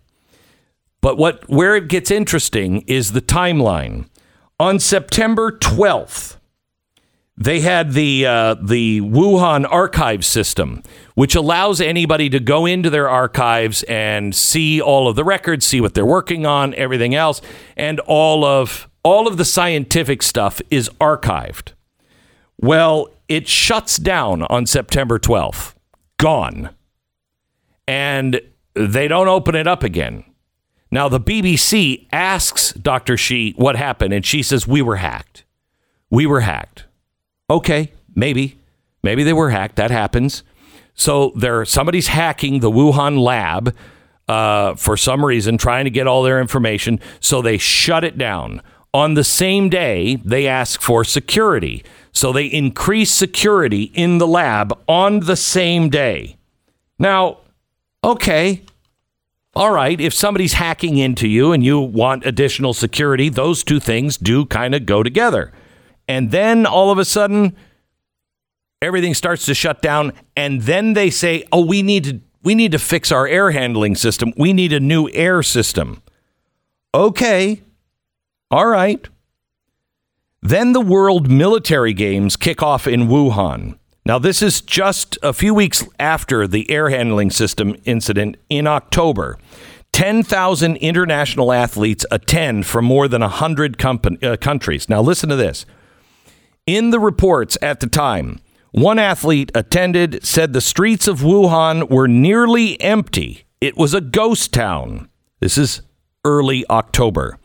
But 1.00 1.18
what 1.18 1.48
where 1.50 1.76
it 1.76 1.88
gets 1.88 2.10
interesting 2.10 2.80
is 2.82 3.12
the 3.12 3.20
timeline. 3.20 4.06
On 4.61 4.78
September 4.78 5.50
12th, 5.50 6.37
they 7.37 7.61
had 7.61 7.92
the 7.92 8.25
uh, 8.25 8.54
the 8.54 9.00
Wuhan 9.00 9.66
archive 9.68 10.25
system, 10.25 10.84
which 11.14 11.34
allows 11.34 11.80
anybody 11.80 12.30
to 12.30 12.38
go 12.38 12.64
into 12.64 12.88
their 12.88 13.08
archives 13.08 13.82
and 13.84 14.32
see 14.32 14.80
all 14.80 15.08
of 15.08 15.16
the 15.16 15.25
records, 15.25 15.66
see 15.66 15.80
what 15.80 15.94
they're 15.94 16.06
working 16.06 16.46
on, 16.46 16.73
everything 16.75 17.14
else, 17.14 17.40
and 17.76 17.99
all 18.00 18.44
of 18.44 18.88
all 19.02 19.26
of 19.26 19.37
the 19.37 19.44
scientific 19.44 20.23
stuff 20.23 20.61
is 20.70 20.88
archived. 21.00 21.73
Well, 22.56 23.08
it 23.28 23.49
shuts 23.49 23.96
down 23.96 24.42
on 24.44 24.66
September 24.66 25.18
12th. 25.18 25.75
Gone. 26.18 26.70
And 27.88 28.40
they 28.75 29.08
don't 29.08 29.28
open 29.28 29.56
it 29.56 29.66
up 29.66 29.82
again. 29.82 30.25
Now, 30.94 31.08
the 31.08 31.18
BBC 31.18 32.06
asks 32.12 32.72
Dr. 32.74 33.16
Shi 33.16 33.52
what 33.56 33.74
happened, 33.74 34.14
and 34.14 34.24
she 34.24 34.44
says, 34.44 34.68
We 34.68 34.80
were 34.80 34.94
hacked. 34.94 35.42
We 36.08 36.24
were 36.24 36.42
hacked. 36.42 36.84
Okay, 37.50 37.90
maybe. 38.14 38.60
Maybe 39.02 39.24
they 39.24 39.32
were 39.32 39.50
hacked. 39.50 39.74
That 39.74 39.90
happens. 39.90 40.44
So 40.94 41.32
there, 41.34 41.64
somebody's 41.64 42.06
hacking 42.06 42.60
the 42.60 42.70
Wuhan 42.70 43.20
lab 43.20 43.74
uh, 44.28 44.76
for 44.76 44.96
some 44.96 45.24
reason, 45.24 45.58
trying 45.58 45.84
to 45.86 45.90
get 45.90 46.06
all 46.06 46.22
their 46.22 46.40
information. 46.40 47.00
So 47.18 47.42
they 47.42 47.58
shut 47.58 48.04
it 48.04 48.16
down. 48.16 48.62
On 48.94 49.14
the 49.14 49.24
same 49.24 49.68
day, 49.68 50.14
they 50.24 50.46
ask 50.46 50.80
for 50.80 51.02
security. 51.02 51.82
So 52.12 52.32
they 52.32 52.46
increase 52.46 53.10
security 53.10 53.90
in 53.94 54.18
the 54.18 54.28
lab 54.28 54.72
on 54.86 55.20
the 55.20 55.34
same 55.34 55.88
day. 55.88 56.36
Now, 57.00 57.38
okay, 58.04 58.62
all 59.56 59.73
right, 59.73 60.00
if 60.00 60.12
somebody's 60.12 60.54
hacking 60.54 60.96
into 60.99 61.28
you 61.28 61.52
and 61.52 61.64
you 61.64 61.78
want 61.80 62.26
additional 62.26 62.75
security, 62.75 63.28
those 63.28 63.62
two 63.62 63.78
things 63.78 64.16
do 64.16 64.44
kind 64.46 64.75
of 64.75 64.87
go 64.87 65.02
together. 65.02 65.52
And 66.08 66.30
then 66.30 66.66
all 66.66 66.90
of 66.90 66.99
a 66.99 67.04
sudden, 67.04 67.56
everything 68.82 69.14
starts 69.14 69.46
to 69.46 69.54
shut 69.54 69.80
down. 69.80 70.12
And 70.37 70.62
then 70.62 70.94
they 70.94 71.11
say, 71.11 71.44
oh, 71.52 71.64
we 71.64 71.82
need 71.82 72.04
to. 72.04 72.20
We 72.42 72.54
need 72.54 72.73
to 72.73 72.78
fix 72.78 73.11
our 73.11 73.26
air 73.26 73.52
handling 73.52 73.94
system. 73.94 74.34
We 74.37 74.52
need 74.52 74.75
a 74.75 74.78
new 74.78 75.08
air 75.14 75.42
system. 75.42 76.02
Okay. 76.92 77.62
All 78.50 78.66
right. 78.66 79.08
Then 80.42 80.75
the 80.75 80.82
World 80.82 81.30
Military 81.30 81.94
Games 81.94 82.37
kick 82.37 82.62
off 82.62 82.87
in 82.87 83.08
Wuhan. 83.08 83.78
Now, 84.06 84.18
this 84.18 84.42
is 84.42 84.61
just 84.61 85.16
a 85.23 85.32
few 85.32 85.54
weeks 85.54 85.82
after 85.99 86.46
the 86.46 86.70
air 86.70 86.90
handling 86.90 87.30
system 87.30 87.75
incident 87.87 88.37
in 88.50 88.66
October. 88.66 89.38
10,000 89.92 90.76
international 90.76 91.52
athletes 91.52 92.04
attend 92.11 92.66
from 92.66 92.84
more 92.84 93.08
than 93.08 93.23
100 93.23 93.78
company, 93.78 94.18
uh, 94.23 94.37
countries. 94.37 94.90
Now, 94.90 95.00
listen 95.00 95.30
to 95.30 95.37
this. 95.37 95.64
In 96.66 96.90
the 96.90 97.00
reports 97.00 97.56
at 97.62 97.80
the 97.80 97.87
time, 97.87 98.40
one 98.73 98.99
athlete 98.99 99.50
attended 99.54 100.23
said 100.23 100.52
the 100.52 100.61
streets 100.61 101.08
of 101.08 101.20
Wuhan 101.20 101.88
were 101.88 102.08
nearly 102.08 102.78
empty. 102.82 103.44
It 103.61 103.76
was 103.76 103.94
a 103.94 104.02
ghost 104.02 104.52
town. 104.52 105.08
This 105.40 105.56
is 105.56 105.80
early 106.25 106.64
October. 106.68 107.38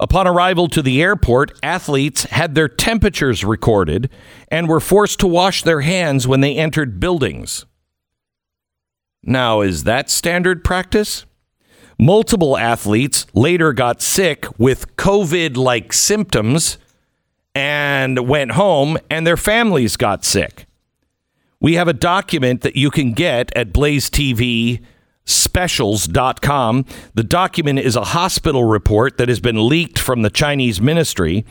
Upon 0.00 0.26
arrival 0.26 0.66
to 0.68 0.80
the 0.80 1.02
airport, 1.02 1.52
athletes 1.62 2.24
had 2.24 2.54
their 2.54 2.68
temperatures 2.68 3.44
recorded 3.44 4.08
and 4.48 4.66
were 4.66 4.80
forced 4.80 5.20
to 5.20 5.26
wash 5.26 5.62
their 5.62 5.82
hands 5.82 6.26
when 6.26 6.40
they 6.40 6.56
entered 6.56 6.98
buildings. 6.98 7.66
Now, 9.22 9.60
is 9.60 9.84
that 9.84 10.08
standard 10.08 10.64
practice? 10.64 11.26
Multiple 11.98 12.56
athletes 12.56 13.26
later 13.34 13.74
got 13.74 14.00
sick 14.00 14.46
with 14.58 14.96
COVID 14.96 15.58
like 15.58 15.92
symptoms 15.92 16.78
and 17.54 18.26
went 18.26 18.52
home, 18.52 18.96
and 19.10 19.26
their 19.26 19.36
families 19.36 19.98
got 19.98 20.24
sick. 20.24 20.64
We 21.60 21.74
have 21.74 21.88
a 21.88 21.92
document 21.92 22.62
that 22.62 22.74
you 22.74 22.90
can 22.90 23.12
get 23.12 23.54
at 23.54 23.74
Blaze 23.74 24.08
TV 24.08 24.80
specials.com. 25.24 26.84
The 27.14 27.24
document 27.24 27.78
is 27.78 27.96
a 27.96 28.04
hospital 28.04 28.64
report 28.64 29.18
that 29.18 29.28
has 29.28 29.40
been 29.40 29.68
leaked 29.68 29.98
from 29.98 30.22
the 30.22 30.30
Chinese 30.30 30.80
ministry. 30.80 31.44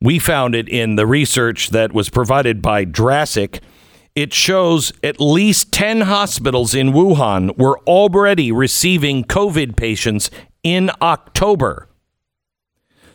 We 0.00 0.18
found 0.18 0.54
it 0.54 0.68
in 0.68 0.96
the 0.96 1.06
research 1.06 1.70
that 1.70 1.92
was 1.92 2.10
provided 2.10 2.60
by 2.60 2.84
DRASTIC. 2.84 3.60
It 4.14 4.32
shows 4.32 4.92
at 5.02 5.20
least 5.20 5.72
10 5.72 6.02
hospitals 6.02 6.74
in 6.74 6.92
Wuhan 6.92 7.56
were 7.58 7.78
already 7.80 8.52
receiving 8.52 9.24
COVID 9.24 9.76
patients 9.76 10.30
in 10.62 10.90
October. 11.02 11.88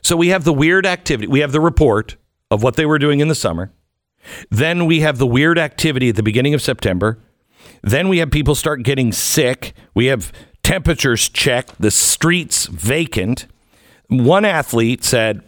So 0.01 0.17
we 0.17 0.29
have 0.29 0.43
the 0.43 0.53
weird 0.53 0.85
activity. 0.85 1.27
We 1.27 1.39
have 1.39 1.51
the 1.51 1.61
report 1.61 2.15
of 2.51 2.63
what 2.63 2.75
they 2.75 2.85
were 2.85 2.99
doing 2.99 3.19
in 3.19 3.27
the 3.27 3.35
summer. 3.35 3.71
Then 4.49 4.85
we 4.85 4.99
have 5.01 5.17
the 5.17 5.27
weird 5.27 5.57
activity 5.57 6.09
at 6.09 6.15
the 6.15 6.23
beginning 6.23 6.53
of 6.53 6.61
September. 6.61 7.19
Then 7.81 8.09
we 8.09 8.19
have 8.19 8.31
people 8.31 8.55
start 8.55 8.83
getting 8.83 9.11
sick. 9.11 9.73
We 9.93 10.07
have 10.07 10.31
temperatures 10.63 11.29
checked, 11.29 11.81
the 11.81 11.91
streets 11.91 12.67
vacant. 12.67 13.47
One 14.07 14.45
athlete 14.45 15.03
said, 15.03 15.43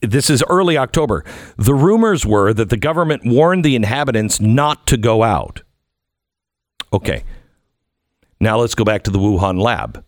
this 0.00 0.28
is 0.28 0.42
early 0.48 0.76
October. 0.76 1.24
The 1.56 1.74
rumors 1.74 2.26
were 2.26 2.52
that 2.52 2.68
the 2.68 2.76
government 2.76 3.22
warned 3.24 3.64
the 3.64 3.76
inhabitants 3.76 4.40
not 4.40 4.86
to 4.88 4.96
go 4.96 5.22
out. 5.22 5.62
Okay. 6.92 7.22
Now 8.40 8.58
let's 8.58 8.74
go 8.74 8.84
back 8.84 9.04
to 9.04 9.10
the 9.10 9.18
Wuhan 9.18 9.60
lab. 9.60 10.04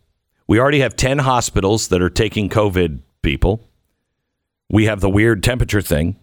We 0.47 0.59
already 0.59 0.81
have 0.81 0.97
10 0.97 1.19
hospitals 1.19 1.89
that 1.89 2.03
are 2.03 2.11
taking 2.11 2.49
COVID 2.49 3.01
people. 3.23 3.69
We 4.69 4.87
have 4.87 5.01
the 5.01 5.11
weird 5.11 5.43
temperature 5.43 5.83
thing. 5.83 6.17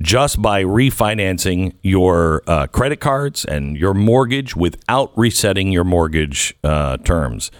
just 0.01 0.41
by 0.41 0.63
refinancing 0.63 1.75
your 1.81 2.43
uh, 2.47 2.67
credit 2.67 2.99
cards 2.99 3.45
and 3.45 3.77
your 3.77 3.93
mortgage 3.93 4.55
without 4.55 5.11
resetting 5.17 5.71
your 5.71 5.83
mortgage 5.83 6.55
uh, 6.63 6.97
terms. 6.97 7.51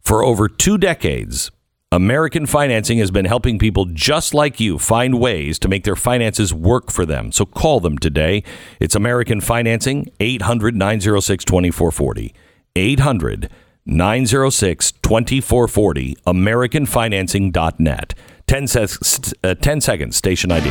For 0.00 0.24
over 0.24 0.48
two 0.48 0.78
decades, 0.78 1.50
American 1.92 2.46
Financing 2.46 2.98
has 2.98 3.10
been 3.10 3.24
helping 3.24 3.58
people 3.58 3.84
just 3.86 4.32
like 4.32 4.60
you 4.60 4.78
find 4.78 5.18
ways 5.18 5.58
to 5.58 5.68
make 5.68 5.84
their 5.84 5.96
finances 5.96 6.54
work 6.54 6.90
for 6.90 7.04
them. 7.04 7.32
So 7.32 7.44
call 7.44 7.80
them 7.80 7.98
today. 7.98 8.44
It's 8.78 8.94
American 8.94 9.40
Financing, 9.40 10.08
800 10.20 10.76
906 10.76 11.44
2440. 11.44 12.32
800 12.76 13.50
906 13.90 14.92
2440, 15.02 16.16
AmericanFinancing.net. 16.26 18.14
10, 18.46 18.66
se- 18.66 19.34
uh, 19.44 19.54
10 19.54 19.80
seconds, 19.80 20.16
station 20.16 20.50
ID. 20.50 20.70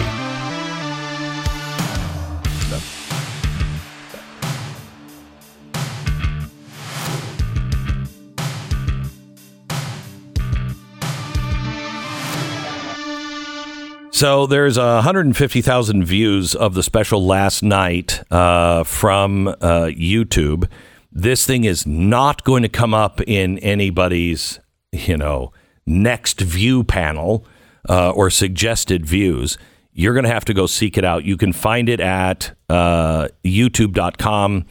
So 14.19 14.47
there's 14.47 14.77
150,000 14.77 16.03
views 16.03 16.53
of 16.53 16.73
the 16.73 16.83
special 16.83 17.25
last 17.25 17.63
night 17.63 18.21
uh, 18.29 18.83
from 18.83 19.47
uh, 19.47 19.53
YouTube. 19.95 20.67
This 21.11 21.45
thing 21.45 21.63
is 21.63 21.87
not 21.87 22.43
going 22.43 22.63
to 22.63 22.69
come 22.69 22.93
up 22.93 23.19
in 23.21 23.57
anybody's, 23.59 24.59
you 24.91 25.17
know, 25.17 25.51
next 25.85 26.39
view 26.39 26.83
panel 26.83 27.45
uh, 27.87 28.11
or 28.11 28.29
suggested 28.29 29.05
views. 29.05 29.57
You're 29.91 30.13
going 30.13 30.25
to 30.25 30.31
have 30.31 30.45
to 30.45 30.53
go 30.53 30.67
seek 30.67 30.97
it 30.97 31.03
out. 31.03 31.25
You 31.25 31.35
can 31.35 31.51
find 31.51 31.89
it 31.89 31.99
at 31.99 32.55
uh, 32.69 33.29
youtube.com 33.43 34.65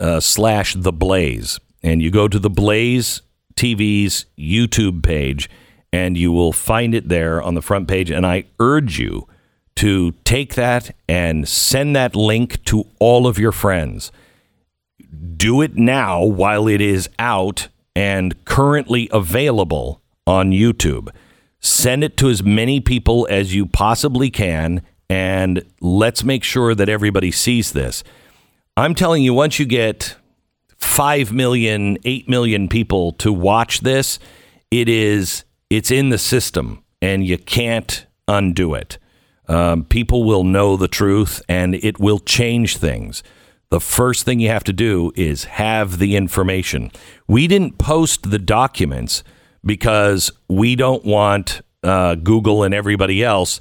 uh, 0.00 0.20
slash 0.20 0.74
the 0.74 0.92
blaze. 0.92 1.60
And 1.82 2.02
you 2.02 2.10
go 2.10 2.28
to 2.28 2.38
the 2.38 2.50
Blaze 2.50 3.22
TV's 3.54 4.26
YouTube 4.38 5.02
page 5.02 5.48
and 5.92 6.16
you 6.16 6.32
will 6.32 6.52
find 6.52 6.94
it 6.94 7.08
there 7.08 7.40
on 7.40 7.54
the 7.54 7.62
front 7.62 7.88
page. 7.88 8.10
And 8.10 8.26
I 8.26 8.44
urge 8.58 8.98
you 8.98 9.28
to 9.76 10.12
take 10.24 10.56
that 10.56 10.94
and 11.08 11.48
send 11.48 11.96
that 11.96 12.14
link 12.14 12.62
to 12.64 12.84
all 12.98 13.26
of 13.26 13.38
your 13.38 13.52
friends 13.52 14.12
do 15.36 15.60
it 15.62 15.76
now 15.76 16.22
while 16.22 16.68
it 16.68 16.80
is 16.80 17.08
out 17.18 17.68
and 17.94 18.44
currently 18.44 19.08
available 19.12 20.00
on 20.26 20.50
YouTube. 20.50 21.10
Send 21.60 22.04
it 22.04 22.16
to 22.18 22.28
as 22.28 22.42
many 22.42 22.80
people 22.80 23.26
as 23.30 23.54
you 23.54 23.66
possibly 23.66 24.30
can, 24.30 24.82
and 25.08 25.62
let's 25.80 26.24
make 26.24 26.44
sure 26.44 26.74
that 26.74 26.88
everybody 26.88 27.30
sees 27.30 27.72
this. 27.72 28.02
I'm 28.76 28.94
telling 28.94 29.22
you, 29.22 29.34
once 29.34 29.58
you 29.58 29.66
get 29.66 30.16
5 30.78 31.32
million, 31.32 31.98
8 32.04 32.28
million 32.28 32.68
people 32.68 33.12
to 33.12 33.32
watch 33.32 33.80
this, 33.80 34.18
it 34.70 34.88
is 34.88 35.44
it's 35.68 35.90
in 35.90 36.08
the 36.08 36.18
system 36.18 36.82
and 37.02 37.26
you 37.26 37.38
can't 37.38 38.06
undo 38.26 38.74
it. 38.74 38.98
Um, 39.48 39.84
people 39.84 40.24
will 40.24 40.44
know 40.44 40.76
the 40.76 40.88
truth 40.88 41.42
and 41.48 41.74
it 41.74 41.98
will 41.98 42.18
change 42.18 42.76
things 42.76 43.22
the 43.70 43.80
first 43.80 44.24
thing 44.24 44.40
you 44.40 44.48
have 44.48 44.64
to 44.64 44.72
do 44.72 45.12
is 45.14 45.44
have 45.44 45.98
the 45.98 46.16
information. 46.16 46.90
We 47.28 47.46
didn't 47.46 47.78
post 47.78 48.30
the 48.30 48.38
documents 48.38 49.22
because 49.64 50.30
we 50.48 50.74
don't 50.74 51.04
want 51.04 51.62
uh, 51.82 52.16
Google 52.16 52.62
and 52.62 52.74
everybody 52.74 53.22
else 53.22 53.60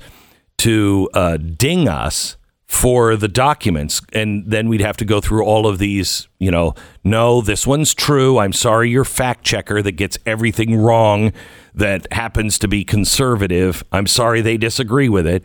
to 0.59 1.09
uh, 1.13 1.37
ding 1.37 1.87
us 1.87 2.37
for 2.65 3.15
the 3.15 3.27
documents. 3.27 4.01
And 4.13 4.43
then 4.49 4.67
we'd 4.67 4.81
have 4.81 4.97
to 4.97 5.05
go 5.05 5.21
through 5.21 5.43
all 5.43 5.67
of 5.67 5.79
these, 5.79 6.27
you 6.39 6.51
know, 6.51 6.75
no, 7.03 7.41
this 7.41 7.65
one's 7.65 7.93
true. 7.93 8.39
I'm 8.39 8.53
sorry, 8.53 8.89
your 8.89 9.05
fact 9.05 9.43
checker 9.43 9.81
that 9.81 9.93
gets 9.93 10.17
everything 10.25 10.75
wrong 10.75 11.33
that 11.73 12.11
happens 12.11 12.59
to 12.59 12.67
be 12.67 12.83
conservative. 12.83 13.83
I'm 13.91 14.07
sorry 14.07 14.41
they 14.41 14.57
disagree 14.57 15.09
with 15.09 15.25
it 15.25 15.43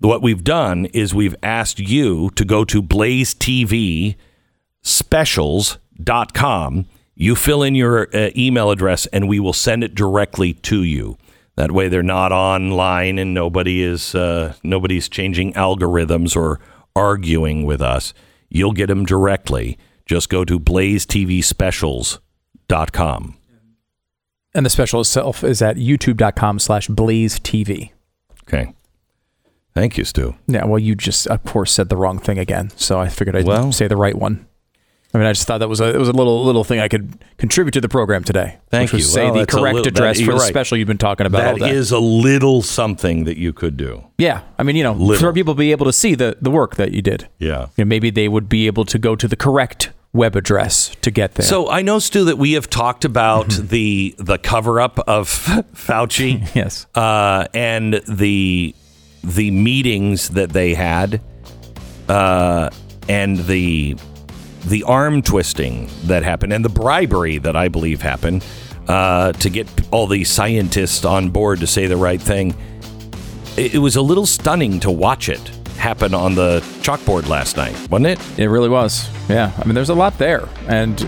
what 0.00 0.22
we've 0.22 0.44
done 0.44 0.86
is 0.86 1.14
we've 1.14 1.34
asked 1.42 1.80
you 1.80 2.30
to 2.36 2.44
go 2.44 2.64
to 2.64 2.80
Blaze 2.80 3.34
TV 3.34 4.14
specials.com. 4.82 6.86
You 7.14 7.34
fill 7.34 7.64
in 7.64 7.74
your 7.74 8.08
uh, 8.14 8.30
email 8.36 8.70
address 8.70 9.06
and 9.06 9.26
we 9.28 9.40
will 9.40 9.52
send 9.52 9.82
it 9.82 9.92
directly 9.94 10.52
to 10.54 10.84
you. 10.84 11.18
That 11.56 11.72
way 11.72 11.88
they're 11.88 12.04
not 12.04 12.30
online 12.30 13.18
and 13.18 13.34
nobody 13.34 13.82
is 13.82 14.14
uh, 14.14 14.54
nobody's 14.62 15.08
changing 15.08 15.54
algorithms 15.54 16.36
or 16.36 16.60
arguing 16.94 17.64
with 17.64 17.82
us. 17.82 18.14
You'll 18.48 18.70
get 18.72 18.86
them 18.86 19.04
directly. 19.04 19.76
Just 20.06 20.28
go 20.28 20.44
to 20.44 20.60
blazetvspecials.com. 20.60 23.34
And 24.54 24.64
the 24.64 24.70
special 24.70 25.00
itself 25.00 25.42
is 25.44 25.60
at 25.60 25.76
youtube.com 25.76 26.60
slash 26.60 26.88
blaze 26.88 27.38
TV. 27.40 27.90
Okay. 28.44 28.72
Thank 29.78 29.96
you, 29.96 30.04
Stu. 30.04 30.34
Yeah, 30.48 30.64
well, 30.64 30.78
you 30.78 30.94
just, 30.96 31.26
of 31.28 31.44
course, 31.44 31.70
said 31.72 31.88
the 31.88 31.96
wrong 31.96 32.18
thing 32.18 32.36
again. 32.38 32.70
So 32.76 32.98
I 32.98 33.08
figured 33.08 33.36
I'd 33.36 33.46
well, 33.46 33.70
say 33.70 33.86
the 33.86 33.96
right 33.96 34.14
one. 34.16 34.46
I 35.14 35.18
mean, 35.18 35.26
I 35.26 35.32
just 35.32 35.46
thought 35.46 35.58
that 35.58 35.68
was 35.68 35.80
a 35.80 35.94
it 35.94 35.96
was 35.98 36.08
a 36.08 36.12
little 36.12 36.44
little 36.44 36.64
thing 36.64 36.80
I 36.80 36.88
could 36.88 37.16
contribute 37.38 37.72
to 37.72 37.80
the 37.80 37.88
program 37.88 38.24
today. 38.24 38.58
Thank 38.70 38.92
you. 38.92 39.00
Say 39.00 39.24
Well, 39.24 39.40
the 39.40 39.46
correct 39.46 39.74
little- 39.76 39.84
that- 39.84 39.86
address 39.98 40.20
for 40.20 40.32
the 40.32 40.38
right. 40.38 40.48
special 40.48 40.76
you've 40.76 40.86
been 40.88 40.98
talking 40.98 41.26
about 41.26 41.58
That 41.60 41.70
is 41.70 41.92
a 41.92 41.98
little 41.98 42.60
something 42.60 43.24
that 43.24 43.38
you 43.38 43.52
could 43.54 43.76
do. 43.78 44.04
yeah, 44.18 44.42
I 44.58 44.64
mean, 44.64 44.76
you 44.76 44.82
know, 44.82 44.92
Little. 44.92 45.28
for 45.28 45.32
people 45.32 45.54
to 45.54 45.58
be 45.58 45.70
able 45.70 45.86
to 45.86 45.92
see 45.94 46.14
the 46.14 46.36
the 46.42 46.50
work 46.50 46.74
that 46.76 46.92
you 46.92 47.00
did. 47.00 47.26
Yeah. 47.38 47.68
You 47.76 47.84
know, 47.84 47.88
maybe 47.88 48.10
they 48.10 48.28
would 48.28 48.48
be 48.50 48.66
able 48.66 48.84
to 48.84 48.98
go 48.98 49.16
to 49.16 49.26
the 49.26 49.36
correct 49.36 49.92
web 50.12 50.36
address 50.36 50.90
to 51.00 51.10
get 51.10 51.36
there. 51.36 51.46
So 51.46 51.70
I 51.70 51.80
know, 51.80 51.98
Stu, 52.00 52.24
that 52.26 52.36
we 52.36 52.52
have 52.52 52.68
talked 52.68 53.04
about 53.06 53.48
the 53.70 54.14
the 54.18 54.36
cover 54.36 54.78
up 54.78 54.98
of 55.08 55.28
Fauci. 55.74 56.54
Yes. 56.54 56.86
Uh, 56.94 57.46
and 57.54 57.94
the 58.06 58.74
the 59.22 59.50
meetings 59.50 60.30
that 60.30 60.50
they 60.50 60.74
had, 60.74 61.20
uh, 62.08 62.70
and 63.08 63.38
the 63.38 63.96
the 64.66 64.82
arm 64.82 65.22
twisting 65.22 65.88
that 66.04 66.22
happened, 66.22 66.52
and 66.52 66.64
the 66.64 66.68
bribery 66.68 67.38
that 67.38 67.56
I 67.56 67.68
believe 67.68 68.02
happened 68.02 68.44
uh, 68.88 69.32
to 69.32 69.50
get 69.50 69.68
all 69.92 70.06
the 70.06 70.24
scientists 70.24 71.04
on 71.04 71.30
board 71.30 71.60
to 71.60 71.66
say 71.66 71.86
the 71.86 71.96
right 71.96 72.20
thing. 72.20 72.54
It, 73.56 73.74
it 73.74 73.78
was 73.78 73.96
a 73.96 74.02
little 74.02 74.26
stunning 74.26 74.80
to 74.80 74.90
watch 74.90 75.28
it 75.28 75.40
happen 75.76 76.12
on 76.12 76.34
the 76.34 76.60
chalkboard 76.82 77.28
last 77.28 77.56
night, 77.56 77.74
wasn't 77.88 78.06
it? 78.06 78.38
It 78.38 78.48
really 78.48 78.68
was. 78.68 79.08
Yeah. 79.28 79.52
I 79.56 79.64
mean, 79.64 79.74
there's 79.74 79.90
a 79.90 79.94
lot 79.94 80.18
there, 80.18 80.48
and 80.66 81.00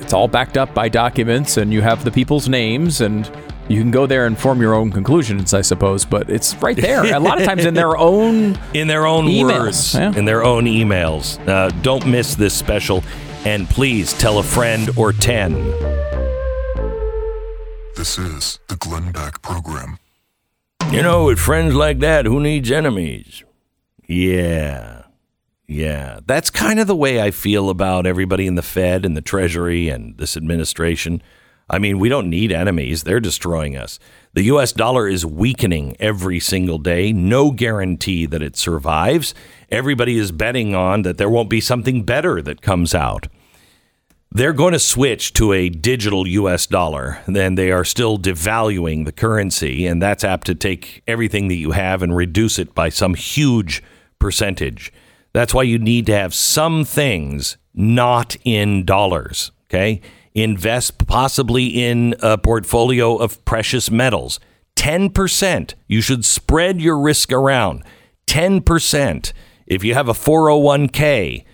it's 0.00 0.12
all 0.12 0.28
backed 0.28 0.56
up 0.56 0.72
by 0.74 0.88
documents, 0.88 1.56
and 1.56 1.72
you 1.72 1.82
have 1.82 2.04
the 2.04 2.10
people's 2.10 2.48
names, 2.48 3.00
and 3.00 3.30
you 3.68 3.80
can 3.80 3.90
go 3.90 4.06
there 4.06 4.26
and 4.26 4.38
form 4.38 4.60
your 4.60 4.74
own 4.74 4.90
conclusions, 4.90 5.54
I 5.54 5.62
suppose. 5.62 6.04
But 6.04 6.28
it's 6.30 6.54
right 6.56 6.76
there. 6.76 7.14
a 7.14 7.20
lot 7.20 7.40
of 7.40 7.46
times 7.46 7.64
in 7.64 7.74
their 7.74 7.96
own. 7.98 8.58
in 8.74 8.88
their 8.88 9.06
own 9.06 9.26
Emails, 9.26 9.60
words, 9.60 9.94
yeah. 9.94 10.12
in 10.16 10.24
their 10.24 10.44
own 10.44 10.64
emails. 10.64 11.38
Uh, 11.48 11.70
don't 11.82 12.06
miss 12.06 12.34
this 12.34 12.54
special, 12.54 13.02
and 13.44 13.68
please 13.68 14.12
tell 14.14 14.38
a 14.38 14.42
friend 14.42 14.90
or 14.96 15.12
ten. 15.12 15.52
This 17.96 18.18
is 18.18 18.58
the 18.68 18.76
Glenn 18.76 19.12
Beck 19.12 19.40
Program. 19.40 19.98
You 20.90 21.02
know, 21.02 21.24
with 21.26 21.38
friends 21.38 21.74
like 21.74 22.00
that, 22.00 22.26
who 22.26 22.40
needs 22.40 22.70
enemies? 22.70 23.42
Yeah. 24.06 25.04
Yeah. 25.66 26.20
That's 26.26 26.50
kind 26.50 26.78
of 26.78 26.86
the 26.86 26.94
way 26.96 27.20
I 27.22 27.30
feel 27.30 27.70
about 27.70 28.06
everybody 28.06 28.46
in 28.46 28.54
the 28.54 28.62
Fed 28.62 29.06
and 29.06 29.16
the 29.16 29.22
Treasury 29.22 29.88
and 29.88 30.16
this 30.18 30.36
administration. 30.36 31.22
I 31.68 31.78
mean, 31.78 31.98
we 31.98 32.08
don't 32.08 32.30
need 32.30 32.52
enemies. 32.52 33.04
They're 33.04 33.20
destroying 33.20 33.76
us. 33.76 33.98
The 34.34 34.42
US 34.44 34.72
dollar 34.72 35.08
is 35.08 35.24
weakening 35.24 35.96
every 35.98 36.40
single 36.40 36.78
day. 36.78 37.12
No 37.12 37.50
guarantee 37.50 38.26
that 38.26 38.42
it 38.42 38.56
survives. 38.56 39.34
Everybody 39.70 40.18
is 40.18 40.32
betting 40.32 40.74
on 40.74 41.02
that 41.02 41.18
there 41.18 41.30
won't 41.30 41.50
be 41.50 41.60
something 41.60 42.02
better 42.02 42.42
that 42.42 42.62
comes 42.62 42.94
out 42.94 43.28
they're 44.34 44.52
going 44.52 44.72
to 44.72 44.80
switch 44.80 45.32
to 45.32 45.52
a 45.52 45.68
digital 45.68 46.26
US 46.26 46.66
dollar. 46.66 47.20
Then 47.26 47.54
they 47.54 47.70
are 47.70 47.84
still 47.84 48.18
devaluing 48.18 49.04
the 49.04 49.12
currency, 49.12 49.86
and 49.86 50.02
that's 50.02 50.24
apt 50.24 50.48
to 50.48 50.56
take 50.56 51.04
everything 51.06 51.46
that 51.48 51.54
you 51.54 51.70
have 51.70 52.02
and 52.02 52.14
reduce 52.14 52.58
it 52.58 52.74
by 52.74 52.88
some 52.88 53.14
huge 53.14 53.80
percentage. 54.18 54.92
That's 55.32 55.54
why 55.54 55.62
you 55.62 55.78
need 55.78 56.06
to 56.06 56.16
have 56.16 56.34
some 56.34 56.84
things 56.84 57.56
not 57.72 58.36
in 58.44 58.84
dollars. 58.84 59.52
Okay. 59.66 60.00
Invest 60.34 61.06
possibly 61.06 61.66
in 61.66 62.16
a 62.20 62.36
portfolio 62.36 63.16
of 63.16 63.44
precious 63.44 63.90
metals. 63.90 64.40
10%. 64.76 65.74
You 65.86 66.00
should 66.00 66.24
spread 66.24 66.80
your 66.80 66.98
risk 66.98 67.30
around. 67.30 67.84
10%. 68.26 69.32
If 69.66 69.84
you 69.84 69.94
have 69.94 70.08
a 70.08 70.12
401k, 70.12 71.44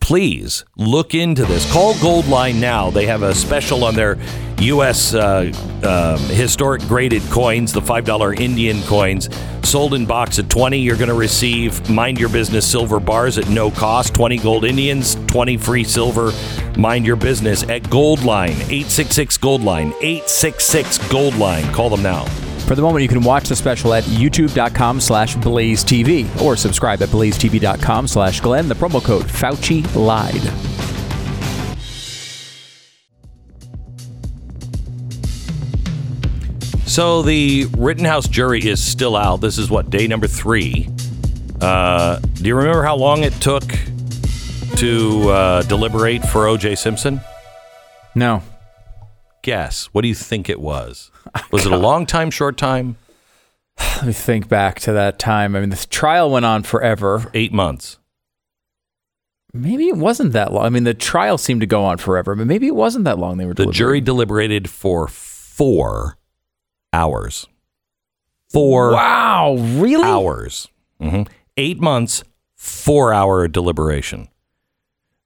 please 0.00 0.64
look 0.76 1.14
into 1.14 1.44
this. 1.44 1.70
Call 1.72 1.94
Goldline 1.94 2.60
now. 2.60 2.90
They 2.90 3.06
have 3.06 3.22
a 3.22 3.34
special 3.34 3.84
on 3.84 3.94
their 3.94 4.18
U.S. 4.58 5.14
Uh, 5.14 5.52
um, 5.84 6.18
historic 6.34 6.82
graded 6.82 7.22
coins, 7.30 7.72
the 7.72 7.80
$5 7.80 8.40
Indian 8.40 8.82
coins, 8.82 9.28
sold 9.62 9.94
in 9.94 10.04
box 10.06 10.38
at 10.38 10.48
20. 10.48 10.78
You're 10.78 10.96
going 10.96 11.08
to 11.08 11.14
receive 11.14 11.88
Mind 11.88 12.18
Your 12.18 12.28
Business 12.28 12.66
silver 12.66 12.98
bars 12.98 13.38
at 13.38 13.48
no 13.48 13.70
cost. 13.70 14.14
20 14.14 14.38
gold 14.38 14.64
Indians, 14.64 15.14
20 15.26 15.56
free 15.56 15.84
silver. 15.84 16.32
Mind 16.76 17.06
Your 17.06 17.16
Business 17.16 17.62
at 17.64 17.82
Goldline, 17.82 18.50
866 18.50 19.38
Goldline, 19.38 19.92
866 20.00 20.98
Goldline. 20.98 21.72
Call 21.72 21.90
them 21.90 22.02
now. 22.02 22.26
For 22.68 22.74
the 22.74 22.82
moment, 22.82 23.02
you 23.02 23.08
can 23.08 23.22
watch 23.22 23.48
the 23.48 23.56
special 23.56 23.94
at 23.94 24.04
youtube.com 24.04 25.00
slash 25.00 25.36
blaze 25.36 25.82
TV 25.82 26.28
or 26.42 26.54
subscribe 26.54 27.00
at 27.00 27.08
blazetv.com 27.08 28.06
slash 28.06 28.42
Glenn. 28.42 28.68
The 28.68 28.74
promo 28.74 29.02
code 29.02 29.24
Fauci 29.24 29.82
lied. 29.96 30.42
So 36.86 37.22
the 37.22 37.68
Rittenhouse 37.78 38.28
jury 38.28 38.62
is 38.62 38.84
still 38.84 39.16
out. 39.16 39.40
This 39.40 39.56
is 39.56 39.70
what 39.70 39.88
day 39.88 40.06
number 40.06 40.26
three. 40.26 40.90
Uh, 41.62 42.18
do 42.18 42.44
you 42.44 42.54
remember 42.54 42.82
how 42.82 42.96
long 42.96 43.22
it 43.24 43.32
took 43.40 43.64
to 44.76 45.30
uh, 45.30 45.62
deliberate 45.62 46.22
for 46.22 46.46
O.J. 46.46 46.74
Simpson? 46.74 47.22
No. 48.14 48.42
Guess. 49.48 49.86
What 49.92 50.02
do 50.02 50.08
you 50.08 50.14
think 50.14 50.50
it 50.50 50.60
was? 50.60 51.10
Was 51.50 51.64
it 51.64 51.72
a 51.72 51.76
long 51.78 52.04
time, 52.04 52.30
short 52.30 52.58
time? 52.58 52.96
Let 53.78 54.04
me 54.06 54.12
think 54.12 54.46
back 54.46 54.78
to 54.80 54.92
that 54.92 55.18
time. 55.18 55.56
I 55.56 55.60
mean, 55.60 55.70
the 55.70 55.86
trial 55.88 56.30
went 56.30 56.44
on 56.44 56.64
forever. 56.64 57.30
Eight 57.32 57.52
months. 57.52 57.98
Maybe 59.54 59.88
it 59.88 59.96
wasn't 59.96 60.32
that 60.34 60.52
long. 60.52 60.66
I 60.66 60.68
mean, 60.68 60.84
the 60.84 60.92
trial 60.92 61.38
seemed 61.38 61.62
to 61.62 61.66
go 61.66 61.82
on 61.82 61.96
forever, 61.96 62.34
but 62.34 62.46
maybe 62.46 62.66
it 62.66 62.74
wasn't 62.74 63.06
that 63.06 63.18
long 63.18 63.38
they 63.38 63.46
were 63.46 63.54
The 63.54 63.66
jury 63.66 64.02
deliberated 64.02 64.68
for 64.68 65.08
four 65.08 66.18
hours. 66.92 67.46
Four 68.50 68.92
Wow, 68.92 69.56
really? 69.56 70.04
hours. 70.06 70.68
hmm 71.00 71.22
Eight 71.56 71.80
months, 71.80 72.22
four 72.54 73.14
hour 73.14 73.48
deliberation. 73.48 74.28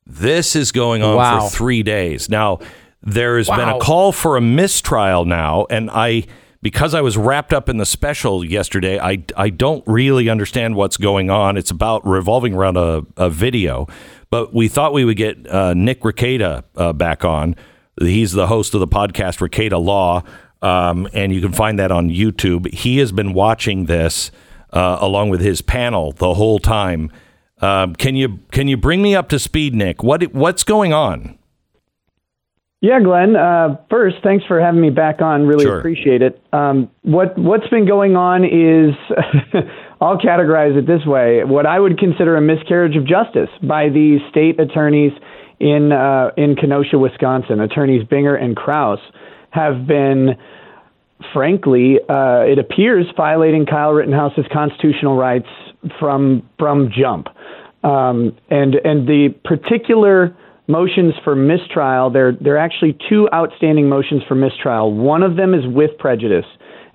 This 0.07 0.55
is 0.55 0.71
going 0.73 1.03
on 1.03 1.17
Wow. 1.17 1.41
for 1.49 1.51
three 1.57 1.83
days. 1.83 2.29
Now, 2.29 2.61
there's 3.03 3.49
been 3.49 3.69
a 3.69 3.79
call 3.79 4.13
for 4.13 4.37
a 4.37 4.41
mistrial 4.41 5.25
now, 5.25 5.67
and 5.71 5.91
I, 5.91 6.25
because 6.63 6.95
I 6.95 7.01
was 7.01 7.17
wrapped 7.17 7.53
up 7.53 7.69
in 7.69 7.79
the 7.79 7.87
special 7.87 8.45
yesterday, 8.45 8.99
I, 8.99 9.25
I 9.37 9.51
don't 9.51 9.83
really 9.87 10.29
understand 10.29 10.77
what's 10.77 10.97
going 10.97 11.29
on. 11.29 11.57
It's 11.57 11.71
about 11.71 12.07
revolving 12.07 12.55
around 12.55 12.77
a, 12.77 13.03
a 13.17 13.29
video, 13.29 13.89
but 14.31 14.55
we 14.55 14.69
thought 14.69 14.93
we 14.93 15.05
would 15.05 15.17
get 15.17 15.49
uh, 15.49 15.75
Nick 15.75 16.03
Rekieta 16.03 16.63
uh, 16.77 16.93
back 16.93 17.25
on. 17.25 17.57
He's 18.01 18.33
the 18.33 18.47
host 18.47 18.75
of 18.75 18.81
the 18.81 18.89
podcast 18.89 19.47
Rekieta 19.47 19.83
Law, 19.83 20.23
um, 20.63 21.09
and 21.13 21.35
you 21.35 21.41
can 21.41 21.53
find 21.53 21.79
that 21.79 21.91
on 21.91 22.09
YouTube. 22.09 22.73
He 22.73 22.99
has 22.99 23.11
been 23.11 23.33
watching 23.33 23.87
this 23.87 24.31
uh, 24.73 24.99
along 25.01 25.31
with 25.31 25.41
his 25.41 25.61
panel 25.61 26.13
the 26.13 26.35
whole 26.35 26.59
time. 26.59 27.11
Um, 27.61 27.95
can 27.95 28.17
you 28.17 28.41
can 28.51 28.69
you 28.69 28.77
bring 28.77 29.03
me 29.03 29.15
up 29.15 29.29
to 29.29 29.39
speed, 29.39 29.75
Nick? 29.75 30.03
What 30.03 30.23
what's 30.33 30.65
going 30.65 30.93
on? 30.93 31.39
Yeah, 32.83 32.99
Glenn. 32.99 33.37
Uh, 33.37 33.77
first, 33.89 34.17
thanks 34.25 34.45
for 34.47 34.61
having 34.61 34.81
me 34.81 34.91
back 34.91 35.23
on. 35.23 35.47
Really 35.47 35.65
Sure. 35.67 35.79
appreciate 35.79 36.21
it. 36.21 36.43
Um, 36.53 36.91
what 37.03 37.39
what's 37.39 37.69
been 37.69 37.87
going 37.87 38.17
on 38.17 38.45
is, 38.45 38.93
I'll 40.01 40.19
categorize 40.19 40.77
it 40.77 40.85
this 40.85 41.07
way: 41.07 41.45
what 41.45 41.65
I 41.65 41.79
would 41.79 41.97
consider 41.97 42.35
a 42.37 42.41
miscarriage 42.41 42.97
of 42.97 43.07
justice 43.07 43.51
by 43.63 43.89
the 43.89 44.19
state 44.31 44.59
attorneys 44.59 45.13
in 45.61 45.93
uh, 45.93 46.33
in 46.37 46.57
Kenosha, 46.57 46.99
Wisconsin. 46.99 47.61
Attorneys 47.61 48.03
Binger 48.05 48.35
and 48.37 48.57
Kraus 48.57 48.99
have 49.51 49.87
been, 49.87 50.31
frankly, 51.33 52.01
uh, 52.09 52.41
it 52.51 52.59
appears 52.59 53.07
violating 53.17 53.65
Kyle 53.65 53.93
Rittenhouse's 53.93 54.47
constitutional 54.53 55.17
rights 55.17 55.47
from 56.01 56.43
from 56.59 56.91
jump. 56.91 57.29
Um, 57.85 58.37
and 58.51 58.75
and 58.75 59.07
the 59.07 59.29
particular 59.45 60.37
motions 60.73 61.15
for 61.23 61.37
mistrial, 61.37 62.11
there 62.11 62.33
there 62.41 62.55
are 62.55 62.65
actually 62.65 62.97
two 63.09 63.29
outstanding 63.33 63.89
motions 63.89 64.23
for 64.27 64.35
mistrial. 64.35 64.93
One 64.93 65.23
of 65.23 65.37
them 65.37 65.55
is 65.55 65.61
with 65.67 65.91
prejudice, 65.99 66.47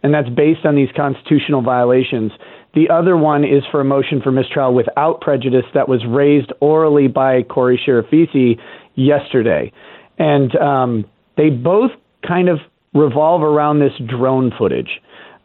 and 0.03 0.13
that's 0.13 0.29
based 0.29 0.65
on 0.65 0.75
these 0.75 0.89
constitutional 0.95 1.61
violations. 1.61 2.31
The 2.73 2.89
other 2.89 3.15
one 3.15 3.43
is 3.43 3.63
for 3.71 3.79
a 3.79 3.85
motion 3.85 4.21
for 4.21 4.31
mistrial 4.31 4.73
without 4.73 5.21
prejudice 5.21 5.65
that 5.73 5.87
was 5.87 6.03
raised 6.05 6.51
orally 6.59 7.07
by 7.07 7.43
Corey 7.43 7.79
Chirafisi 7.87 8.59
yesterday, 8.95 9.71
and 10.17 10.55
um, 10.57 11.05
they 11.37 11.49
both 11.49 11.91
kind 12.27 12.49
of 12.49 12.57
revolve 12.93 13.43
around 13.43 13.79
this 13.79 13.93
drone 14.07 14.51
footage. 14.57 14.89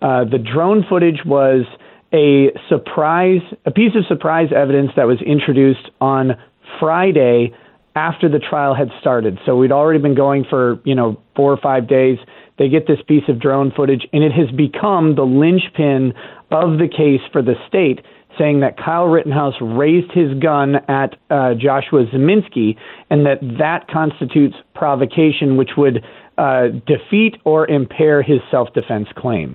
Uh, 0.00 0.24
the 0.24 0.38
drone 0.38 0.84
footage 0.88 1.20
was 1.24 1.64
a 2.12 2.50
surprise, 2.68 3.40
a 3.66 3.70
piece 3.70 3.92
of 3.94 4.04
surprise 4.06 4.48
evidence 4.54 4.90
that 4.96 5.06
was 5.06 5.20
introduced 5.22 5.90
on 6.00 6.32
Friday 6.80 7.52
after 7.94 8.28
the 8.28 8.38
trial 8.38 8.74
had 8.74 8.88
started. 9.00 9.38
So 9.44 9.56
we'd 9.56 9.72
already 9.72 10.00
been 10.00 10.14
going 10.14 10.44
for, 10.48 10.80
you 10.84 10.94
know, 10.94 11.20
four 11.36 11.52
or 11.52 11.58
five 11.58 11.88
days. 11.88 12.18
They 12.58 12.68
get 12.68 12.86
this 12.86 12.98
piece 13.06 13.24
of 13.28 13.40
drone 13.40 13.72
footage, 13.74 14.06
and 14.12 14.22
it 14.22 14.32
has 14.32 14.50
become 14.50 15.14
the 15.14 15.24
linchpin 15.24 16.14
of 16.50 16.78
the 16.78 16.88
case 16.88 17.20
for 17.32 17.42
the 17.42 17.54
state 17.68 18.00
saying 18.38 18.60
that 18.60 18.76
Kyle 18.78 19.06
Rittenhouse 19.06 19.54
raised 19.60 20.10
his 20.12 20.32
gun 20.40 20.76
at 20.88 21.16
uh, 21.30 21.54
Joshua 21.54 22.06
Ziminski 22.06 22.76
and 23.10 23.26
that 23.26 23.40
that 23.58 23.88
constitutes 23.88 24.56
provocation, 24.74 25.56
which 25.56 25.70
would 25.76 26.04
uh, 26.38 26.68
defeat 26.86 27.36
or 27.44 27.68
impair 27.68 28.22
his 28.22 28.40
self 28.50 28.72
defense 28.72 29.08
claim. 29.16 29.54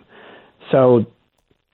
So 0.71 1.05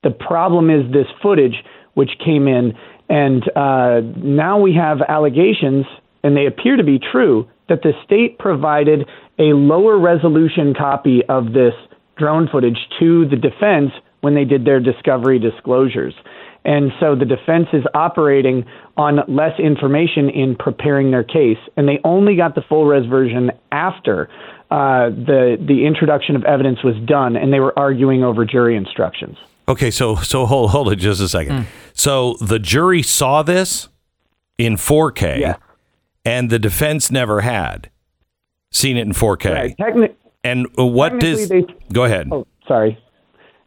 the 0.03 0.11
problem 0.11 0.69
is 0.69 0.91
this 0.91 1.07
footage 1.21 1.63
which 1.93 2.11
came 2.23 2.47
in, 2.47 2.73
and 3.09 3.43
uh, 3.55 4.01
now 4.17 4.59
we 4.59 4.73
have 4.75 4.99
allegations, 5.07 5.85
and 6.23 6.35
they 6.35 6.45
appear 6.45 6.77
to 6.77 6.83
be 6.83 6.99
true, 6.99 7.47
that 7.69 7.81
the 7.81 7.93
state 8.03 8.39
provided 8.39 9.07
a 9.39 9.53
lower 9.53 9.97
resolution 9.99 10.73
copy 10.77 11.21
of 11.27 11.53
this 11.53 11.73
drone 12.17 12.47
footage 12.51 12.77
to 12.99 13.27
the 13.27 13.35
defense 13.35 13.91
when 14.21 14.35
they 14.35 14.45
did 14.45 14.65
their 14.65 14.79
discovery 14.79 15.39
disclosures. 15.39 16.13
And 16.65 16.91
so 16.99 17.15
the 17.15 17.25
defense 17.25 17.67
is 17.73 17.83
operating 17.93 18.65
on 18.95 19.19
less 19.27 19.59
information 19.59 20.29
in 20.29 20.55
preparing 20.55 21.11
their 21.11 21.23
case, 21.23 21.57
and 21.75 21.87
they 21.87 21.99
only 22.05 22.37
got 22.37 22.55
the 22.55 22.61
full 22.61 22.85
res 22.85 23.05
version 23.05 23.51
after 23.71 24.29
uh, 24.71 25.09
the 25.09 25.57
the 25.59 25.85
introduction 25.85 26.37
of 26.37 26.43
evidence 26.45 26.81
was 26.83 26.95
done, 27.05 27.35
and 27.35 27.51
they 27.51 27.59
were 27.59 27.77
arguing 27.77 28.23
over 28.23 28.45
jury 28.45 28.77
instructions. 28.77 29.37
Okay, 29.67 29.91
so 29.91 30.15
so 30.15 30.45
hold 30.45 30.71
hold 30.71 30.91
it 30.91 30.95
just 30.95 31.19
a 31.19 31.27
second. 31.27 31.63
Hmm. 31.63 31.69
So 31.93 32.35
the 32.39 32.59
jury 32.59 33.03
saw 33.03 33.43
this 33.43 33.89
in 34.57 34.75
4K, 34.75 35.39
Yeah. 35.39 35.55
And 36.25 36.49
the 36.49 36.59
defense 36.59 37.11
never 37.11 37.41
had 37.41 37.89
seen 38.71 38.97
it 38.97 39.01
in 39.01 39.13
4K. 39.13 39.53
Right. 39.53 39.77
Techni- 39.77 40.13
And 40.43 40.67
what 40.75 41.19
does? 41.19 41.49
They- 41.49 41.65
Go 41.91 42.03
ahead. 42.05 42.29
Oh, 42.31 42.45
sorry. 42.67 42.97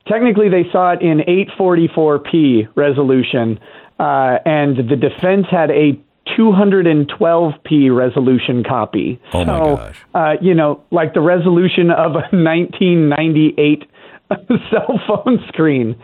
Technically, 0.08 0.48
they 0.48 0.64
saw 0.70 0.92
it 0.92 1.02
in 1.02 1.20
844p 1.20 2.68
resolution, 2.76 3.58
uh, 3.98 4.38
and 4.44 4.76
the 4.88 4.96
defense 4.96 5.46
had 5.50 5.70
a 5.70 5.98
212p 6.36 7.90
resolution 7.96 8.64
copy. 8.64 9.20
Oh, 9.32 9.44
my 9.44 9.58
so, 9.58 9.76
gosh. 9.76 10.04
Uh, 10.14 10.34
you 10.40 10.54
know, 10.54 10.80
like 10.90 11.14
the 11.14 11.20
resolution 11.20 11.90
of 11.90 12.12
a 12.12 12.24
1998 12.34 13.84
cell 14.70 15.00
phone 15.06 15.38
screen. 15.48 15.96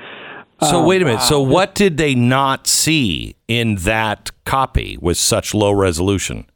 So 0.71 0.85
wait 0.85 1.03
a 1.03 1.05
minute. 1.05 1.23
So 1.23 1.41
what 1.41 1.75
did 1.75 1.97
they 1.97 2.15
not 2.15 2.67
see 2.67 3.37
in 3.49 3.77
that 3.77 4.31
copy 4.45 4.99
with 5.01 5.17
such 5.17 5.55
low 5.55 5.73
resolution? 5.73 6.47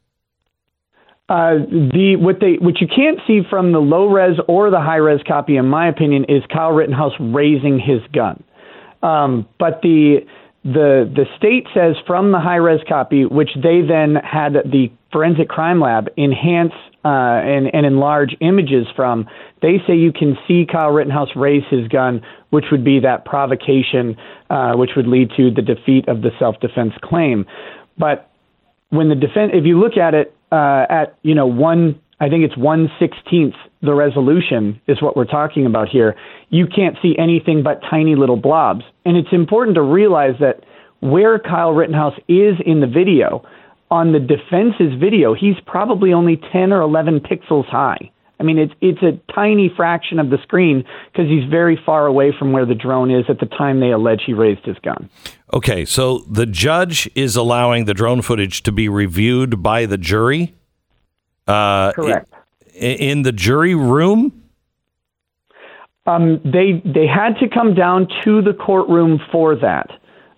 Uh, 1.29 1.55
the 1.67 2.15
what 2.17 2.39
they 2.39 2.53
what 2.53 2.79
you 2.79 2.87
can't 2.87 3.19
see 3.27 3.41
from 3.49 3.73
the 3.73 3.79
low 3.79 4.07
res 4.07 4.37
or 4.47 4.69
the 4.69 4.79
high 4.79 4.95
res 4.95 5.19
copy, 5.27 5.57
in 5.57 5.65
my 5.65 5.89
opinion, 5.89 6.23
is 6.29 6.41
Kyle 6.53 6.71
Rittenhouse 6.71 7.11
raising 7.19 7.79
his 7.79 7.99
gun. 8.13 8.41
Um, 9.03 9.47
but 9.59 9.81
the 9.81 10.19
the 10.63 11.11
the 11.13 11.25
state 11.37 11.67
says 11.73 11.95
from 12.05 12.31
the 12.31 12.39
high 12.39 12.55
res 12.55 12.79
copy, 12.87 13.25
which 13.25 13.49
they 13.55 13.81
then 13.81 14.15
had 14.15 14.53
the 14.53 14.89
forensic 15.11 15.49
crime 15.49 15.81
lab 15.81 16.07
enhance 16.17 16.73
uh, 17.05 17.07
and, 17.07 17.73
and 17.73 17.85
enlarge 17.85 18.35
images 18.41 18.85
from, 18.95 19.27
they 19.61 19.81
say 19.87 19.95
you 19.95 20.11
can 20.11 20.37
see 20.47 20.65
Kyle 20.69 20.91
Rittenhouse 20.91 21.29
raise 21.35 21.63
his 21.69 21.87
gun, 21.87 22.21
which 22.49 22.65
would 22.71 22.83
be 22.83 22.99
that 22.99 23.25
provocation, 23.25 24.15
uh, 24.49 24.73
which 24.75 24.91
would 24.95 25.07
lead 25.07 25.31
to 25.37 25.51
the 25.51 25.61
defeat 25.61 26.07
of 26.07 26.21
the 26.21 26.31
self 26.39 26.59
defense 26.59 26.93
claim. 27.03 27.45
But 27.97 28.29
when 28.89 29.09
the 29.09 29.15
defense, 29.15 29.51
if 29.53 29.65
you 29.65 29.79
look 29.79 29.97
at 29.97 30.13
it 30.13 30.35
uh, 30.51 30.85
at 30.89 31.17
you 31.23 31.35
know 31.35 31.47
one, 31.47 31.99
I 32.19 32.29
think 32.29 32.43
it's 32.43 32.57
one 32.57 32.89
sixteenth 32.99 33.55
the 33.81 33.93
resolution 33.93 34.81
is 34.87 35.01
what 35.01 35.15
we're 35.15 35.25
talking 35.25 35.65
about 35.65 35.87
here. 35.89 36.15
You 36.49 36.67
can't 36.67 36.97
see 37.01 37.15
anything 37.17 37.63
but 37.63 37.81
tiny 37.89 38.15
little 38.15 38.37
blobs, 38.37 38.83
and 39.05 39.17
it's 39.17 39.31
important 39.31 39.75
to 39.75 39.81
realize 39.81 40.35
that 40.39 40.63
where 40.99 41.37
Kyle 41.37 41.73
Rittenhouse 41.73 42.17
is 42.27 42.55
in 42.65 42.81
the 42.81 42.87
video, 42.87 43.45
on 43.91 44.13
the 44.13 44.19
defense's 44.19 44.99
video, 44.99 45.33
he's 45.33 45.55
probably 45.65 46.13
only 46.13 46.39
ten 46.51 46.71
or 46.73 46.81
eleven 46.81 47.19
pixels 47.19 47.65
high. 47.65 48.11
I 48.39 48.43
mean, 48.43 48.57
it's 48.59 48.73
it's 48.81 49.01
a 49.01 49.19
tiny 49.33 49.71
fraction 49.75 50.19
of 50.19 50.29
the 50.29 50.37
screen 50.43 50.83
because 51.11 51.27
he's 51.27 51.49
very 51.49 51.79
far 51.85 52.05
away 52.05 52.31
from 52.37 52.51
where 52.51 52.65
the 52.65 52.75
drone 52.75 53.09
is 53.09 53.25
at 53.29 53.39
the 53.39 53.47
time 53.47 53.79
they 53.79 53.91
allege 53.91 54.21
he 54.25 54.33
raised 54.33 54.63
his 54.65 54.77
gun. 54.79 55.09
Okay, 55.53 55.85
so 55.85 56.19
the 56.29 56.45
judge 56.45 57.09
is 57.15 57.35
allowing 57.35 57.85
the 57.85 57.93
drone 57.93 58.21
footage 58.21 58.61
to 58.63 58.71
be 58.71 58.89
reviewed 58.89 59.63
by 59.63 59.85
the 59.85 59.97
jury. 59.97 60.53
Uh, 61.47 61.93
Correct. 61.93 62.29
i- 62.75 62.77
in 62.79 63.21
the 63.23 63.31
jury 63.31 63.73
room. 63.73 64.43
Um, 66.05 66.39
they 66.43 66.81
they 66.85 67.07
had 67.07 67.37
to 67.39 67.49
come 67.49 67.73
down 67.73 68.07
to 68.23 68.41
the 68.41 68.53
courtroom 68.53 69.19
for 69.31 69.55
that, 69.55 69.89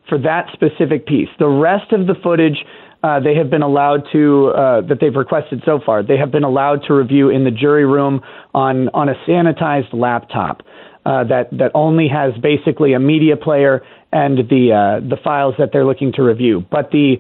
for 0.08 0.18
that 0.20 0.48
specific 0.54 1.06
piece. 1.06 1.30
The 1.38 1.48
rest 1.48 1.92
of 1.92 2.08
the 2.08 2.16
footage 2.24 2.64
uh, 3.02 3.20
they 3.20 3.36
have 3.36 3.50
been 3.50 3.62
allowed 3.62 4.04
to 4.12 4.48
uh, 4.48 4.82
that 4.82 4.98
they've 5.00 5.16
requested 5.16 5.62
so 5.66 5.80
far. 5.86 6.04
They 6.04 6.18
have 6.18 6.32
been 6.32 6.44
allowed 6.44 6.84
to 6.88 6.94
review 6.94 7.30
in 7.30 7.44
the 7.44 7.52
jury 7.52 7.86
room 7.86 8.22
on 8.54 8.90
on 8.90 9.10
a 9.10 9.16
sanitized 9.28 9.94
laptop 9.94 10.64
uh, 11.06 11.24
that 11.26 11.50
that 11.52 11.72
only 11.74 12.08
has 12.10 12.34
basically 12.42 12.94
a 12.94 13.00
media 13.00 13.38
player 13.38 13.82
and 14.12 14.38
the 14.50 14.74
uh, 14.74 15.08
the 15.08 15.18
files 15.24 15.56
that 15.58 15.70
they're 15.72 15.86
looking 15.86 16.12
to 16.14 16.24
review. 16.24 16.66
But 16.70 16.92
the 16.92 17.18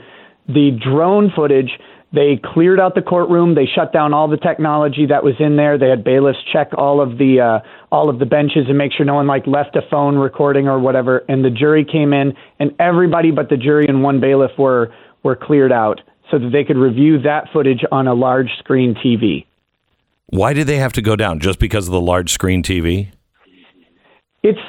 the 0.47 0.71
drone 0.83 1.31
footage 1.33 1.71
they 2.11 2.41
cleared 2.43 2.79
out 2.79 2.95
the 2.95 3.03
courtroom. 3.03 3.53
They 3.53 3.67
shut 3.67 3.93
down 3.93 4.13
all 4.15 4.27
the 4.27 4.37
technology 4.37 5.05
that 5.07 5.23
was 5.23 5.35
in 5.39 5.57
there. 5.57 5.77
They 5.77 5.89
had 5.89 6.03
bailiffs 6.03 6.39
check 6.51 6.69
all 6.75 7.01
of 7.01 7.19
the 7.19 7.39
uh, 7.39 7.67
all 7.91 8.09
of 8.09 8.17
the 8.17 8.25
benches 8.25 8.65
and 8.67 8.77
make 8.77 8.91
sure 8.93 9.05
no 9.05 9.13
one 9.13 9.27
like 9.27 9.45
left 9.45 9.75
a 9.75 9.81
phone 9.91 10.17
recording 10.17 10.67
or 10.67 10.79
whatever. 10.79 11.23
And 11.29 11.45
the 11.45 11.51
jury 11.51 11.85
came 11.85 12.11
in, 12.13 12.33
and 12.59 12.71
everybody 12.79 13.29
but 13.29 13.49
the 13.49 13.57
jury 13.57 13.85
and 13.87 14.01
one 14.01 14.19
bailiff 14.19 14.51
were 14.57 14.91
were 15.23 15.35
cleared 15.35 15.71
out 15.71 16.01
so 16.31 16.39
that 16.39 16.51
they 16.51 16.63
could 16.63 16.77
review 16.77 17.21
that 17.21 17.45
footage 17.51 17.83
on 17.91 18.07
a 18.07 18.13
large 18.13 18.49
screen 18.59 18.95
TV. 18.95 19.45
Why 20.27 20.53
did 20.53 20.67
they 20.67 20.77
have 20.77 20.93
to 20.93 21.01
go 21.01 21.15
down? 21.15 21.39
Just 21.39 21.59
because 21.59 21.87
of 21.87 21.91
the 21.91 22.01
large 22.01 22.31
screen 22.31 22.61
TV? 22.61 23.11
It's 24.43 24.59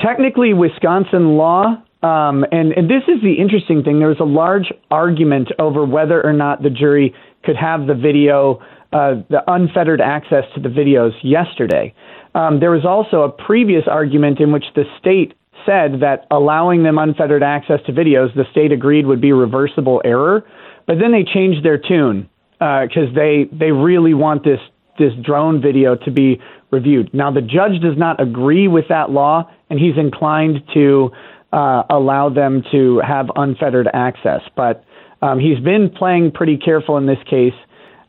technically 0.00 0.52
Wisconsin 0.52 1.36
law. 1.36 1.82
Um, 2.02 2.44
and, 2.52 2.72
and 2.72 2.90
this 2.90 3.02
is 3.08 3.22
the 3.22 3.34
interesting 3.38 3.82
thing. 3.82 3.98
There 3.98 4.08
was 4.08 4.20
a 4.20 4.24
large 4.24 4.72
argument 4.90 5.48
over 5.58 5.84
whether 5.84 6.24
or 6.24 6.32
not 6.32 6.62
the 6.62 6.70
jury 6.70 7.14
could 7.44 7.56
have 7.56 7.86
the 7.86 7.94
video, 7.94 8.62
uh, 8.92 9.22
the 9.30 9.42
unfettered 9.46 10.00
access 10.00 10.44
to 10.54 10.60
the 10.60 10.68
videos 10.68 11.12
yesterday. 11.22 11.94
Um, 12.34 12.60
there 12.60 12.70
was 12.70 12.84
also 12.84 13.22
a 13.22 13.30
previous 13.30 13.84
argument 13.88 14.40
in 14.40 14.52
which 14.52 14.64
the 14.74 14.84
state 14.98 15.34
said 15.66 16.00
that 16.00 16.26
allowing 16.30 16.82
them 16.82 16.96
unfettered 16.96 17.42
access 17.42 17.80
to 17.86 17.92
videos, 17.92 18.34
the 18.34 18.44
state 18.52 18.72
agreed 18.72 19.06
would 19.06 19.20
be 19.20 19.32
reversible 19.32 20.00
error. 20.04 20.46
But 20.86 20.98
then 21.00 21.12
they 21.12 21.24
changed 21.24 21.64
their 21.64 21.78
tune 21.78 22.28
because 22.58 23.14
they 23.14 23.48
they 23.52 23.72
really 23.72 24.14
want 24.14 24.44
this 24.44 24.60
this 24.98 25.12
drone 25.22 25.60
video 25.60 25.96
to 25.96 26.10
be 26.10 26.40
reviewed. 26.70 27.12
Now 27.12 27.30
the 27.30 27.42
judge 27.42 27.80
does 27.82 27.98
not 27.98 28.20
agree 28.20 28.68
with 28.68 28.86
that 28.88 29.10
law, 29.10 29.50
and 29.68 29.78
he's 29.78 29.98
inclined 29.98 30.62
to 30.74 31.10
uh, 31.52 31.82
allow 31.90 32.28
them 32.30 32.62
to 32.72 33.00
have 33.06 33.30
unfettered 33.36 33.88
access. 33.92 34.40
But 34.56 34.84
um, 35.22 35.38
he's 35.38 35.58
been 35.60 35.90
playing 35.90 36.32
pretty 36.32 36.56
careful 36.56 36.96
in 36.96 37.06
this 37.06 37.18
case, 37.28 37.54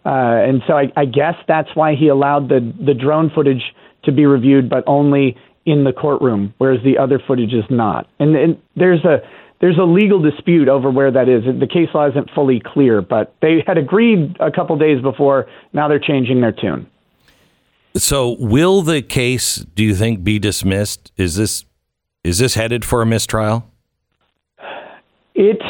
uh, 0.05 0.09
and 0.47 0.61
so 0.67 0.73
I, 0.73 0.91
I 0.95 1.05
guess 1.05 1.35
that's 1.47 1.69
why 1.73 1.95
he 1.95 2.07
allowed 2.07 2.49
the 2.49 2.73
the 2.85 2.93
drone 2.93 3.31
footage 3.33 3.63
to 4.03 4.11
be 4.11 4.25
reviewed, 4.25 4.69
but 4.69 4.83
only 4.87 5.35
in 5.67 5.83
the 5.83 5.91
courtroom, 5.91 6.53
whereas 6.57 6.79
the 6.83 6.97
other 6.97 7.19
footage 7.19 7.53
is 7.53 7.65
not. 7.69 8.07
And, 8.19 8.35
and 8.35 8.57
there's 8.75 9.03
a 9.03 9.17
there's 9.59 9.77
a 9.77 9.83
legal 9.83 10.21
dispute 10.21 10.69
over 10.69 10.89
where 10.89 11.11
that 11.11 11.27
is. 11.27 11.43
The 11.43 11.67
case 11.67 11.89
law 11.93 12.07
isn't 12.07 12.29
fully 12.33 12.61
clear, 12.63 13.01
but 13.01 13.35
they 13.41 13.63
had 13.65 13.77
agreed 13.77 14.37
a 14.39 14.51
couple 14.51 14.77
days 14.77 15.01
before. 15.01 15.47
Now 15.73 15.87
they're 15.87 15.99
changing 15.99 16.41
their 16.41 16.51
tune. 16.51 16.87
So, 17.95 18.37
will 18.39 18.83
the 18.83 19.01
case, 19.01 19.55
do 19.73 19.83
you 19.83 19.95
think, 19.95 20.23
be 20.23 20.39
dismissed? 20.39 21.11
Is 21.17 21.35
this 21.35 21.65
is 22.23 22.37
this 22.39 22.55
headed 22.55 22.85
for 22.85 23.01
a 23.01 23.05
mistrial? 23.05 23.69
It, 25.33 25.61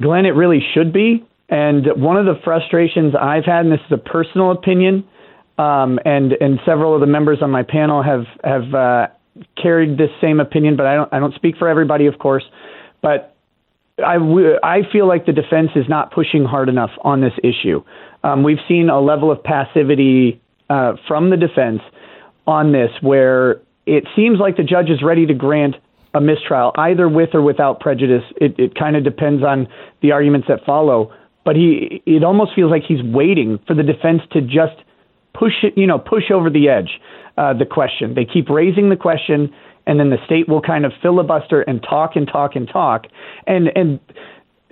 Glenn, 0.00 0.26
it 0.26 0.34
really 0.34 0.62
should 0.74 0.92
be. 0.92 1.24
And 1.48 1.86
one 1.96 2.16
of 2.16 2.24
the 2.24 2.40
frustrations 2.42 3.14
I've 3.14 3.44
had, 3.44 3.66
and 3.66 3.72
this 3.72 3.80
is 3.86 3.92
a 3.92 3.98
personal 3.98 4.50
opinion, 4.50 5.04
um, 5.58 5.98
and 6.04 6.32
and 6.32 6.58
several 6.66 6.94
of 6.94 7.00
the 7.00 7.06
members 7.06 7.38
on 7.42 7.50
my 7.50 7.62
panel 7.62 8.02
have 8.02 8.24
have 8.42 8.74
uh, 8.74 9.06
carried 9.60 9.98
this 9.98 10.10
same 10.20 10.40
opinion, 10.40 10.76
but 10.76 10.86
I 10.86 10.94
don't 10.94 11.12
I 11.12 11.18
don't 11.18 11.34
speak 11.34 11.56
for 11.56 11.68
everybody, 11.68 12.06
of 12.06 12.18
course. 12.18 12.44
But 13.02 13.36
I, 14.04 14.14
w- 14.14 14.58
I 14.62 14.80
feel 14.90 15.06
like 15.06 15.26
the 15.26 15.32
defense 15.32 15.70
is 15.76 15.84
not 15.88 16.12
pushing 16.12 16.44
hard 16.44 16.68
enough 16.68 16.90
on 17.02 17.20
this 17.20 17.32
issue. 17.42 17.84
Um, 18.24 18.42
we've 18.42 18.58
seen 18.66 18.88
a 18.88 19.00
level 19.00 19.30
of 19.30 19.42
passivity 19.42 20.40
uh, 20.68 20.94
from 21.06 21.30
the 21.30 21.36
defense 21.36 21.80
on 22.46 22.72
this 22.72 22.90
where 23.00 23.60
it 23.86 24.04
seems 24.16 24.38
like 24.40 24.56
the 24.56 24.64
judge 24.64 24.88
is 24.88 25.02
ready 25.02 25.26
to 25.26 25.34
grant 25.34 25.76
a 26.14 26.20
mistrial, 26.20 26.72
either 26.76 27.08
with 27.08 27.30
or 27.34 27.42
without 27.42 27.80
prejudice. 27.80 28.22
It, 28.40 28.58
it 28.58 28.74
kind 28.74 28.96
of 28.96 29.04
depends 29.04 29.42
on 29.44 29.68
the 30.00 30.12
arguments 30.12 30.48
that 30.48 30.64
follow. 30.64 31.12
But 31.44 31.56
he, 31.56 32.02
it 32.06 32.24
almost 32.24 32.52
feels 32.54 32.70
like 32.70 32.82
he's 32.86 33.02
waiting 33.02 33.58
for 33.66 33.74
the 33.74 33.82
defense 33.82 34.22
to 34.32 34.40
just 34.40 34.76
push 35.34 35.52
it, 35.62 35.76
you 35.76 35.86
know, 35.86 35.98
push 35.98 36.30
over 36.32 36.50
the 36.50 36.68
edge 36.68 37.00
uh, 37.36 37.52
the 37.52 37.66
question. 37.66 38.14
They 38.14 38.24
keep 38.24 38.48
raising 38.48 38.88
the 38.88 38.96
question, 38.96 39.52
and 39.86 39.98
then 39.98 40.10
the 40.10 40.18
state 40.24 40.48
will 40.48 40.62
kind 40.62 40.84
of 40.84 40.92
filibuster 41.02 41.62
and 41.62 41.82
talk 41.82 42.16
and 42.16 42.26
talk 42.26 42.56
and 42.56 42.68
talk. 42.68 43.06
And 43.46 43.68
and 43.74 44.00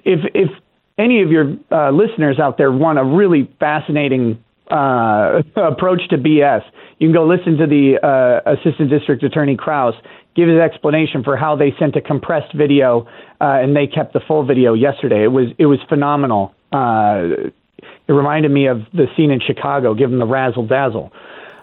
if 0.05 0.21
if 0.35 0.51
any 0.99 1.23
of 1.23 1.31
your 1.31 1.57
uh, 1.71 1.91
listeners 1.91 2.39
out 2.39 2.59
there 2.59 2.71
want 2.71 2.99
a 2.99 3.05
really 3.05 3.51
fascinating 3.59 4.43
uh, 4.71 5.43
approach 5.57 6.09
to 6.11 6.19
BS, 6.19 6.63
you 6.99 7.09
can 7.09 7.15
go 7.15 7.27
listen 7.27 7.57
to 7.59 7.67
the 7.67 7.99
uh, 8.03 8.53
Assistant 8.53 8.91
District 8.91 9.23
Attorney 9.23 9.57
Kraus 9.57 9.95
give 10.35 10.49
his 10.49 10.59
explanation 10.59 11.23
for 11.23 11.37
how 11.37 11.57
they 11.57 11.75
sent 11.79 11.97
a 11.97 12.01
compressed 12.01 12.55
video 12.55 13.07
uh, 13.41 13.61
and 13.61 13.77
they 13.77 13.87
kept 13.87 14.13
the 14.13 14.21
full 14.27 14.47
video 14.47 14.75
yesterday. 14.75 15.23
It 15.25 15.33
was 15.33 15.49
it 15.59 15.67
was 15.67 15.79
phenomenal. 15.89 16.55
Uh, 16.73 17.51
it 17.79 18.13
reminded 18.13 18.51
me 18.51 18.67
of 18.67 18.83
the 18.93 19.07
scene 19.17 19.31
in 19.31 19.41
Chicago, 19.41 19.95
given 19.95 20.19
the 20.19 20.27
razzle 20.27 20.67
dazzle. 20.67 21.13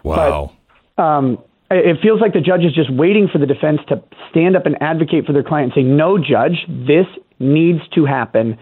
Wow. 0.02 0.52
But, 0.96 1.02
um, 1.02 1.38
it 1.70 1.98
feels 2.02 2.20
like 2.20 2.32
the 2.32 2.40
judge 2.40 2.62
is 2.62 2.74
just 2.74 2.92
waiting 2.92 3.28
for 3.28 3.38
the 3.38 3.46
defense 3.46 3.80
to 3.88 4.02
stand 4.30 4.56
up 4.56 4.66
and 4.66 4.76
advocate 4.82 5.24
for 5.24 5.32
their 5.32 5.44
client 5.44 5.72
and 5.76 5.84
say, 5.84 5.88
no, 5.88 6.18
judge, 6.18 6.66
this 6.68 7.06
needs 7.38 7.80
to 7.94 8.04
happen. 8.04 8.58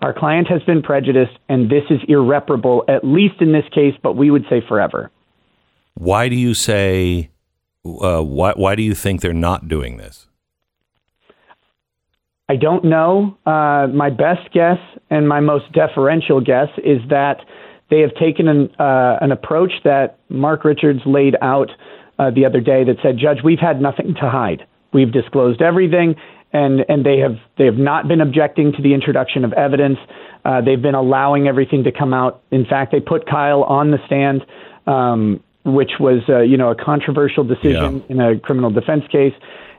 Our 0.00 0.12
client 0.12 0.48
has 0.48 0.62
been 0.62 0.82
prejudiced, 0.82 1.36
and 1.48 1.68
this 1.68 1.82
is 1.90 2.00
irreparable, 2.08 2.84
at 2.88 3.04
least 3.04 3.40
in 3.40 3.52
this 3.52 3.64
case, 3.74 3.94
but 4.02 4.16
we 4.16 4.30
would 4.30 4.44
say 4.48 4.60
forever. 4.68 5.10
Why 5.94 6.28
do 6.28 6.36
you 6.36 6.54
say, 6.54 7.30
uh, 7.84 8.22
why, 8.22 8.52
why 8.52 8.74
do 8.76 8.82
you 8.82 8.94
think 8.94 9.20
they're 9.20 9.32
not 9.32 9.68
doing 9.68 9.96
this? 9.96 10.28
I 12.52 12.56
don't 12.56 12.84
know. 12.84 13.38
Uh, 13.46 13.86
my 14.04 14.10
best 14.10 14.52
guess 14.52 14.76
and 15.08 15.26
my 15.26 15.40
most 15.40 15.72
deferential 15.72 16.40
guess 16.42 16.68
is 16.84 17.00
that 17.08 17.38
they 17.88 18.00
have 18.00 18.14
taken 18.20 18.46
an, 18.46 18.70
uh, 18.78 19.16
an 19.22 19.32
approach 19.32 19.72
that 19.84 20.18
Mark 20.28 20.62
Richards 20.64 21.00
laid 21.06 21.34
out 21.40 21.70
uh, 22.18 22.30
the 22.30 22.44
other 22.44 22.60
day 22.60 22.84
that 22.84 22.96
said, 23.02 23.16
Judge, 23.16 23.38
we've 23.42 23.58
had 23.58 23.80
nothing 23.80 24.14
to 24.20 24.28
hide. 24.28 24.66
We've 24.92 25.10
disclosed 25.10 25.62
everything, 25.62 26.14
and, 26.52 26.84
and 26.90 27.06
they 27.06 27.18
have 27.20 27.36
they 27.56 27.64
have 27.64 27.78
not 27.78 28.06
been 28.06 28.20
objecting 28.20 28.72
to 28.76 28.82
the 28.82 28.92
introduction 28.92 29.46
of 29.46 29.54
evidence. 29.54 29.96
Uh, 30.44 30.60
they've 30.60 30.82
been 30.82 30.94
allowing 30.94 31.48
everything 31.48 31.84
to 31.84 31.92
come 31.92 32.12
out. 32.12 32.42
In 32.50 32.66
fact, 32.66 32.92
they 32.92 33.00
put 33.00 33.26
Kyle 33.26 33.62
on 33.62 33.92
the 33.92 33.98
stand, 34.04 34.44
um, 34.86 35.42
which 35.64 35.92
was 35.98 36.20
uh, 36.28 36.40
you 36.40 36.58
know 36.58 36.70
a 36.70 36.74
controversial 36.74 37.44
decision 37.44 38.04
Yeah. 38.08 38.12
in 38.12 38.20
a 38.20 38.38
criminal 38.38 38.70
defense 38.70 39.04
case. 39.10 39.32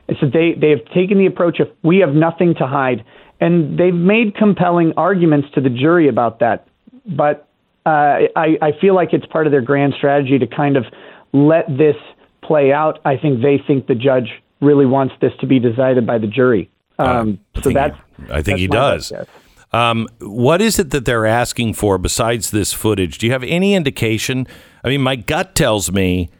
And 0.08 0.16
so 0.20 0.26
they 0.26 0.54
they 0.58 0.70
have 0.70 0.84
taken 0.94 1.18
the 1.18 1.26
approach 1.26 1.60
of 1.60 1.68
we 1.82 1.98
have 1.98 2.14
nothing 2.14 2.54
to 2.56 2.66
hide, 2.66 3.04
and 3.40 3.78
they've 3.78 3.94
made 3.94 4.34
compelling 4.36 4.92
arguments 4.96 5.48
to 5.54 5.60
the 5.60 5.70
jury 5.70 6.08
about 6.08 6.40
that. 6.40 6.66
But 7.06 7.48
uh, 7.86 8.28
I, 8.36 8.58
I 8.62 8.72
feel 8.80 8.94
like 8.94 9.12
it's 9.12 9.26
part 9.26 9.46
of 9.46 9.50
their 9.50 9.62
grand 9.62 9.94
strategy 9.96 10.38
to 10.38 10.46
kind 10.46 10.76
of 10.76 10.84
let 11.32 11.66
this 11.68 11.96
play 12.42 12.72
out. 12.72 12.98
I 13.04 13.16
think 13.16 13.42
they 13.42 13.62
think 13.66 13.86
the 13.86 13.94
judge 13.94 14.28
really 14.60 14.86
wants 14.86 15.14
this 15.20 15.32
to 15.40 15.46
be 15.46 15.58
decided 15.58 16.06
by 16.06 16.18
the 16.18 16.26
jury. 16.26 16.70
Um, 16.98 17.40
I 17.54 17.58
so 17.58 17.62
think 17.64 17.74
that's 17.74 17.96
he- 17.96 18.32
I 18.32 18.42
think 18.42 18.44
that's 18.46 18.60
he 18.60 18.66
does. 18.68 19.12
Um, 19.72 20.06
what 20.20 20.62
is 20.62 20.78
it 20.78 20.90
that 20.90 21.04
they're 21.04 21.26
asking 21.26 21.74
for 21.74 21.98
besides 21.98 22.52
this 22.52 22.72
footage? 22.72 23.18
Do 23.18 23.26
you 23.26 23.32
have 23.32 23.42
any 23.42 23.74
indication? 23.74 24.46
I 24.84 24.88
mean, 24.88 25.00
my 25.00 25.16
gut 25.16 25.56
tells 25.56 25.90
me 25.90 26.30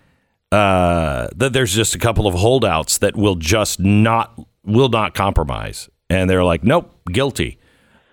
uh, 0.55 1.27
that 1.35 1.53
there's 1.53 1.75
just 1.75 1.97
a 1.97 1.99
couple 1.99 2.29
of 2.29 2.35
holdouts 2.35 2.99
that 2.99 3.17
will 3.17 3.35
just 3.35 3.81
not 3.81 4.39
will 4.65 4.89
not 4.89 5.13
compromise, 5.13 5.89
and 6.09 6.31
they're 6.31 6.45
like, 6.45 6.63
nope, 6.63 6.95
guilty. 7.13 7.59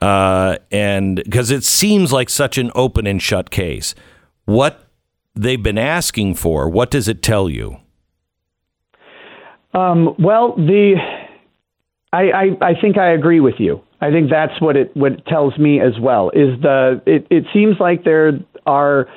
Uh, 0.02 0.58
and 0.72 1.18
because 1.24 1.52
it 1.52 1.64
seems 1.64 2.12
like 2.12 2.32
such 2.32 2.58
an 2.58 2.72
open 2.74 3.06
and 3.06 3.22
shut 3.22 3.52
case, 3.52 3.94
what 4.46 4.90
they've 5.36 5.62
been 5.62 5.78
asking 5.78 6.34
for, 6.34 6.68
what 6.68 6.90
does 6.90 7.08
it 7.08 7.22
tell 7.22 7.48
you? 7.48 7.78
Um, 9.76 10.16
well, 10.18 10.56
the 10.56 10.96
I, 12.12 12.24
I 12.24 12.44
I 12.70 12.82
think 12.82 12.98
I 12.98 13.12
agree 13.12 13.40
with 13.40 13.60
you. 13.60 13.84
I 14.02 14.10
think 14.10 14.32
that's 14.32 14.60
what 14.60 14.76
it 14.76 14.98
what 14.98 15.12
it 15.12 15.26
tells 15.28 15.60
me 15.60 15.80
as 15.80 16.00
well. 16.02 16.32
Is 16.32 16.60
the 16.60 17.04
it, 17.06 17.28
it 17.30 17.46
seems 17.54 17.76
like 17.80 18.04
there 18.04 18.40
are 18.66 19.08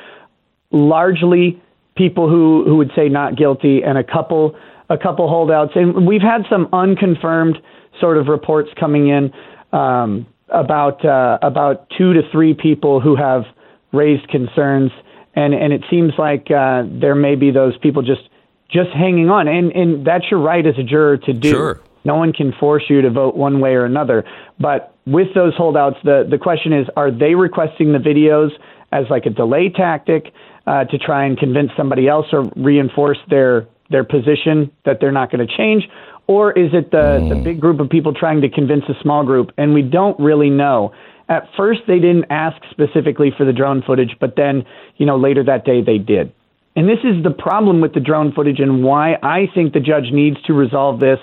largely 0.71 1.63
people 1.97 2.29
who 2.29 2.65
who 2.65 2.77
would 2.77 2.91
say 2.97 3.09
not 3.09 3.37
guilty 3.37 3.83
and 3.83 3.99
a 3.99 4.05
couple 4.05 4.57
a 4.89 4.99
couple 4.99 5.29
holdouts. 5.29 5.73
And 5.75 6.07
we've 6.07 6.23
had 6.23 6.43
some 6.51 6.69
unconfirmed 6.73 7.59
sort 8.01 8.19
of 8.19 8.29
reports 8.29 8.69
coming 8.79 9.09
in 9.09 9.33
um, 9.73 10.27
about 10.49 11.05
uh, 11.05 11.39
about 11.43 11.89
two 11.97 12.13
to 12.15 12.23
three 12.31 12.55
people 12.55 13.01
who 13.01 13.17
have 13.17 13.45
raised 13.93 14.29
concerns. 14.29 14.91
And 15.35 15.55
and 15.55 15.73
it 15.73 15.83
seems 15.91 16.13
like 16.19 16.51
uh, 16.51 16.85
there 16.87 17.15
may 17.15 17.35
be 17.35 17.51
those 17.51 17.77
people 17.79 18.03
just 18.03 18.29
just 18.71 18.91
hanging 18.91 19.31
on. 19.31 19.49
And 19.49 19.73
and 19.73 20.07
that's 20.07 20.25
your 20.31 20.41
right 20.41 20.65
as 20.67 20.75
a 20.79 20.83
juror 20.83 21.17
to 21.19 21.33
do. 21.33 21.51
Sure. 21.51 21.81
no 22.05 22.17
one 22.17 22.33
can 22.33 22.53
force 22.53 22.85
you 22.89 23.01
to 23.03 23.11
vote 23.11 23.35
one 23.37 23.61
way 23.61 23.75
or 23.75 23.85
another. 23.85 24.25
But 24.61 24.95
with 25.07 25.29
those 25.35 25.55
holdouts, 25.57 25.97
the, 26.05 26.27
the 26.29 26.39
question 26.39 26.73
is 26.73 26.87
are 26.97 27.11
they 27.11 27.35
requesting 27.35 27.93
the 27.93 27.99
videos 27.99 28.51
as 28.93 29.07
like 29.11 29.27
a 29.27 29.31
delay 29.31 29.71
tactic 29.71 30.33
uh, 30.67 30.85
to 30.85 30.99
try 30.99 31.27
and 31.27 31.39
convince 31.39 31.71
somebody 31.77 32.09
else 32.09 32.27
or 32.33 32.45
reinforce 32.57 33.19
their, 33.29 33.67
their 33.91 34.05
position 34.05 34.71
that 34.85 34.99
they're 35.01 35.13
not 35.13 35.31
going 35.31 35.47
to 35.47 35.57
change? 35.57 35.89
Or 36.27 36.53
is 36.53 36.73
it 36.73 36.91
the, 36.91 37.27
the 37.29 37.37
big 37.37 37.61
group 37.61 37.81
of 37.81 37.91
people 37.91 38.15
trying 38.15 38.41
to 38.41 38.49
convince 38.49 38.85
a 38.89 38.95
small 39.03 39.25
group? 39.25 39.51
And 39.59 39.75
we 39.75 39.83
don't 39.83 40.19
really 40.19 40.49
know. 40.49 40.93
At 41.29 41.49
first, 41.57 41.83
they 41.87 41.99
didn't 41.99 42.27
ask 42.31 42.57
specifically 42.71 43.31
for 43.37 43.45
the 43.45 43.53
drone 43.53 43.83
footage, 43.83 44.17
but 44.21 44.35
then, 44.37 44.65
you 44.97 45.07
know, 45.07 45.19
later 45.19 45.45
that 45.45 45.65
day 45.65 45.83
they 45.83 45.99
did. 45.99 46.33
And 46.77 46.89
this 46.89 46.99
is 47.05 47.23
the 47.23 47.31
problem 47.31 47.81
with 47.81 47.95
the 47.95 48.01
drone 48.01 48.33
footage 48.33 48.59
and 48.59 48.83
why 48.83 49.15
I 49.23 49.49
think 49.55 49.73
the 49.73 49.81
judge 49.81 50.11
needs 50.13 50.41
to 50.47 50.55
resolve 50.55 50.99
this 50.99 51.19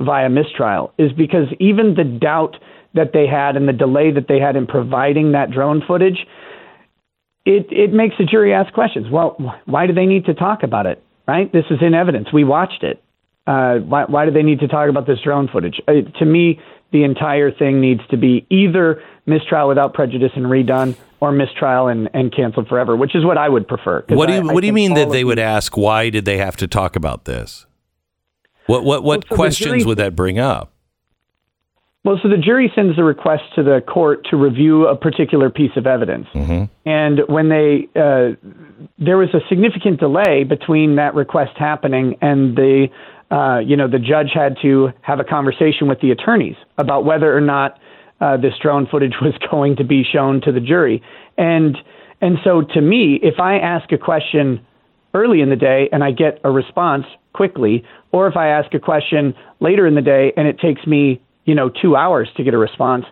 via 0.00 0.28
mistrial 0.28 0.92
is 0.98 1.12
because 1.12 1.48
even 1.58 1.94
the 1.94 2.04
doubt 2.04 2.56
that 2.94 3.12
they 3.12 3.26
had 3.26 3.56
and 3.56 3.68
the 3.68 3.72
delay 3.72 4.10
that 4.12 4.28
they 4.28 4.38
had 4.38 4.54
in 4.54 4.66
providing 4.66 5.32
that 5.32 5.50
drone 5.50 5.82
footage, 5.86 6.26
it, 7.44 7.66
it 7.70 7.92
makes 7.92 8.16
the 8.18 8.24
jury 8.24 8.52
ask 8.54 8.72
questions. 8.72 9.08
Well, 9.10 9.36
why 9.66 9.86
do 9.86 9.92
they 9.92 10.06
need 10.06 10.26
to 10.26 10.34
talk 10.34 10.62
about 10.62 10.86
it? 10.86 11.02
Right? 11.26 11.52
This 11.52 11.64
is 11.70 11.78
in 11.80 11.94
evidence. 11.94 12.32
We 12.32 12.44
watched 12.44 12.82
it. 12.82 13.02
Uh, 13.46 13.78
why, 13.78 14.04
why 14.04 14.24
do 14.24 14.30
they 14.32 14.42
need 14.42 14.60
to 14.60 14.68
talk 14.68 14.88
about 14.88 15.06
this 15.06 15.18
drone 15.22 15.48
footage? 15.48 15.80
Uh, 15.88 16.02
to 16.18 16.24
me, 16.24 16.60
the 16.92 17.04
entire 17.04 17.50
thing 17.50 17.80
needs 17.80 18.00
to 18.10 18.16
be 18.16 18.46
either 18.50 19.02
mistrial 19.26 19.68
without 19.68 19.94
prejudice 19.94 20.32
and 20.34 20.46
redone, 20.46 20.96
or 21.20 21.30
mistrial 21.32 21.86
and, 21.86 22.10
and 22.12 22.34
canceled 22.34 22.66
forever, 22.68 22.96
which 22.96 23.14
is 23.14 23.24
what 23.24 23.38
I 23.38 23.48
would 23.48 23.68
prefer. 23.68 24.04
What 24.08 24.26
do 24.26 24.32
you 24.34 24.40
I- 24.40 24.50
I 24.50 24.52
What 24.52 24.60
do 24.60 24.66
you 24.66 24.72
mean 24.72 24.94
that 24.94 25.10
they 25.10 25.22
would 25.22 25.38
ask? 25.38 25.76
Why 25.76 26.10
did 26.10 26.24
they 26.24 26.38
have 26.38 26.56
to 26.56 26.66
talk 26.66 26.96
about 26.96 27.24
this? 27.24 27.66
What 28.66 28.84
what 28.84 29.04
what 29.04 29.24
so 29.28 29.36
questions 29.36 29.68
jury- 29.68 29.84
would 29.84 29.98
that 29.98 30.16
bring 30.16 30.38
up? 30.40 30.71
Well, 32.04 32.18
so 32.20 32.28
the 32.28 32.36
jury 32.36 32.72
sends 32.74 32.98
a 32.98 33.04
request 33.04 33.44
to 33.54 33.62
the 33.62 33.80
court 33.80 34.26
to 34.30 34.36
review 34.36 34.88
a 34.88 34.96
particular 34.96 35.50
piece 35.50 35.70
of 35.76 35.86
evidence, 35.86 36.26
and 36.84 37.20
when 37.28 37.48
they 37.48 37.88
uh, 37.94 38.34
there 38.98 39.16
was 39.16 39.28
a 39.34 39.40
significant 39.48 40.00
delay 40.00 40.42
between 40.42 40.96
that 40.96 41.14
request 41.14 41.52
happening 41.56 42.16
and 42.20 42.56
the 42.56 42.88
uh, 43.30 43.60
you 43.60 43.76
know 43.76 43.86
the 43.86 44.00
judge 44.00 44.30
had 44.34 44.56
to 44.62 44.90
have 45.02 45.20
a 45.20 45.24
conversation 45.24 45.86
with 45.86 46.00
the 46.00 46.10
attorneys 46.10 46.56
about 46.76 47.04
whether 47.04 47.36
or 47.36 47.40
not 47.40 47.78
uh, 48.20 48.36
this 48.36 48.54
drone 48.60 48.88
footage 48.90 49.14
was 49.22 49.34
going 49.48 49.76
to 49.76 49.84
be 49.84 50.02
shown 50.02 50.40
to 50.40 50.50
the 50.50 50.60
jury, 50.60 51.00
and 51.38 51.76
and 52.20 52.38
so 52.42 52.62
to 52.62 52.80
me, 52.80 53.20
if 53.22 53.38
I 53.38 53.58
ask 53.58 53.92
a 53.92 53.98
question 53.98 54.64
early 55.14 55.40
in 55.40 55.50
the 55.50 55.56
day 55.56 55.88
and 55.92 56.02
I 56.02 56.10
get 56.10 56.40
a 56.42 56.50
response 56.50 57.04
quickly, 57.32 57.84
or 58.10 58.26
if 58.26 58.36
I 58.36 58.48
ask 58.48 58.74
a 58.74 58.80
question 58.80 59.34
later 59.60 59.86
in 59.86 59.94
the 59.94 60.02
day 60.02 60.32
and 60.36 60.48
it 60.48 60.58
takes 60.58 60.84
me, 60.86 61.20
you 61.44 61.54
know, 61.54 61.68
two 61.70 61.96
hours 61.96 62.28
to 62.36 62.44
get 62.44 62.54
a 62.54 62.58
response, 62.58 63.04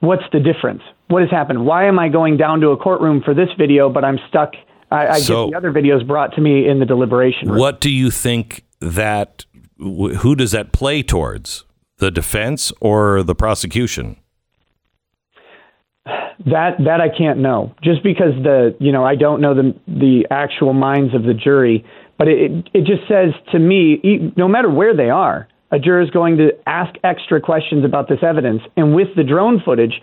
what's 0.00 0.24
the 0.32 0.40
difference? 0.40 0.82
What 1.08 1.22
has 1.22 1.30
happened? 1.30 1.64
Why 1.64 1.86
am 1.86 1.98
I 1.98 2.08
going 2.08 2.36
down 2.36 2.60
to 2.60 2.68
a 2.70 2.76
courtroom 2.76 3.22
for 3.24 3.34
this 3.34 3.48
video, 3.58 3.88
but 3.90 4.04
I'm 4.04 4.18
stuck? 4.28 4.52
I, 4.90 5.06
I 5.08 5.18
So- 5.18 5.46
get 5.46 5.50
the 5.52 5.56
other 5.68 5.72
videos 5.72 6.06
brought 6.06 6.34
to 6.34 6.40
me 6.40 6.68
in 6.68 6.78
the 6.80 6.86
deliberation 6.86 7.48
room. 7.48 7.58
What 7.58 7.80
do 7.80 7.90
you 7.90 8.10
think 8.10 8.64
that? 8.80 9.44
Who 9.78 10.34
does 10.34 10.52
that 10.52 10.72
play 10.72 11.02
towards? 11.02 11.64
The 11.98 12.10
defense 12.10 12.72
or 12.80 13.22
the 13.22 13.34
prosecution? 13.34 14.16
That 16.46 16.76
that 16.84 17.00
I 17.00 17.08
can't 17.08 17.38
know, 17.38 17.74
just 17.82 18.02
because 18.04 18.32
the 18.42 18.76
you 18.78 18.92
know 18.92 19.04
I 19.04 19.16
don't 19.16 19.40
know 19.40 19.54
the 19.54 19.74
the 19.88 20.26
actual 20.30 20.72
minds 20.74 21.14
of 21.14 21.22
the 21.24 21.34
jury, 21.34 21.84
but 22.18 22.28
it 22.28 22.68
it 22.74 22.84
just 22.84 23.08
says 23.08 23.30
to 23.52 23.58
me, 23.58 24.32
no 24.36 24.46
matter 24.46 24.70
where 24.70 24.94
they 24.94 25.10
are, 25.10 25.48
a 25.76 25.78
juror 25.78 26.00
is 26.00 26.08
going 26.08 26.38
to 26.38 26.52
ask 26.66 26.94
extra 27.04 27.38
questions 27.38 27.84
about 27.84 28.08
this 28.08 28.20
evidence, 28.22 28.62
and 28.78 28.94
with 28.94 29.08
the 29.14 29.22
drone 29.22 29.60
footage, 29.62 30.00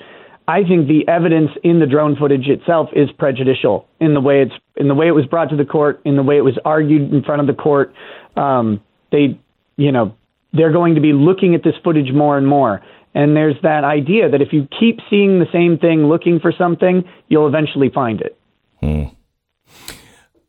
I 0.48 0.64
think 0.64 0.88
the 0.88 1.08
evidence 1.08 1.50
in 1.64 1.80
the 1.80 1.88
drone 1.88 2.16
footage 2.16 2.48
itself 2.48 2.90
is 2.94 3.10
prejudicial 3.18 3.88
in 4.00 4.14
the 4.14 4.22
way 4.22 4.44
it's 4.44 4.54
in 4.76 4.88
the 4.88 4.94
way 4.94 5.08
it 5.08 5.16
was 5.16 5.26
brought 5.26 5.50
to 5.50 5.56
the 5.56 5.66
court, 5.66 6.00
in 6.06 6.16
the 6.16 6.22
way 6.22 6.38
it 6.38 6.42
was 6.42 6.60
argued 6.64 7.12
in 7.12 7.24
front 7.24 7.42
of 7.42 7.48
the 7.48 7.54
court. 7.54 7.92
Um, 8.36 8.84
they, 9.12 9.40
you 9.78 9.92
know, 9.92 10.16
they're 10.52 10.72
going 10.72 10.94
to 10.94 11.02
be 11.02 11.12
looking 11.14 11.56
at 11.56 11.64
this 11.64 11.74
footage 11.84 12.12
more 12.14 12.38
and 12.38 12.48
more. 12.48 12.82
And 13.16 13.36
there's 13.36 13.56
that 13.64 13.84
idea 13.84 14.30
that 14.30 14.42
if 14.42 14.50
you 14.52 14.68
keep 14.80 15.00
seeing 15.10 15.40
the 15.40 15.48
same 15.52 15.80
thing, 15.80 16.08
looking 16.08 16.40
for 16.40 16.52
something, 16.56 17.04
you'll 17.30 17.48
eventually 17.48 17.90
find 17.90 18.22
it. 18.22 18.38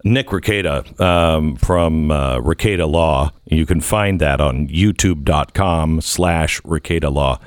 Nick 0.05 0.28
Rekieta 0.28 1.00
um, 1.00 1.57
from 1.57 2.11
uh, 2.11 2.36
Rekieta 2.38 2.88
Law. 2.88 3.30
You 3.46 3.64
can 3.66 3.80
find 3.80 4.20
that 4.20 4.40
on 4.40 4.68
youtube.com 4.68 6.02
slash 6.02 6.61
Rekieta 6.61 7.12
Law. 7.12 7.40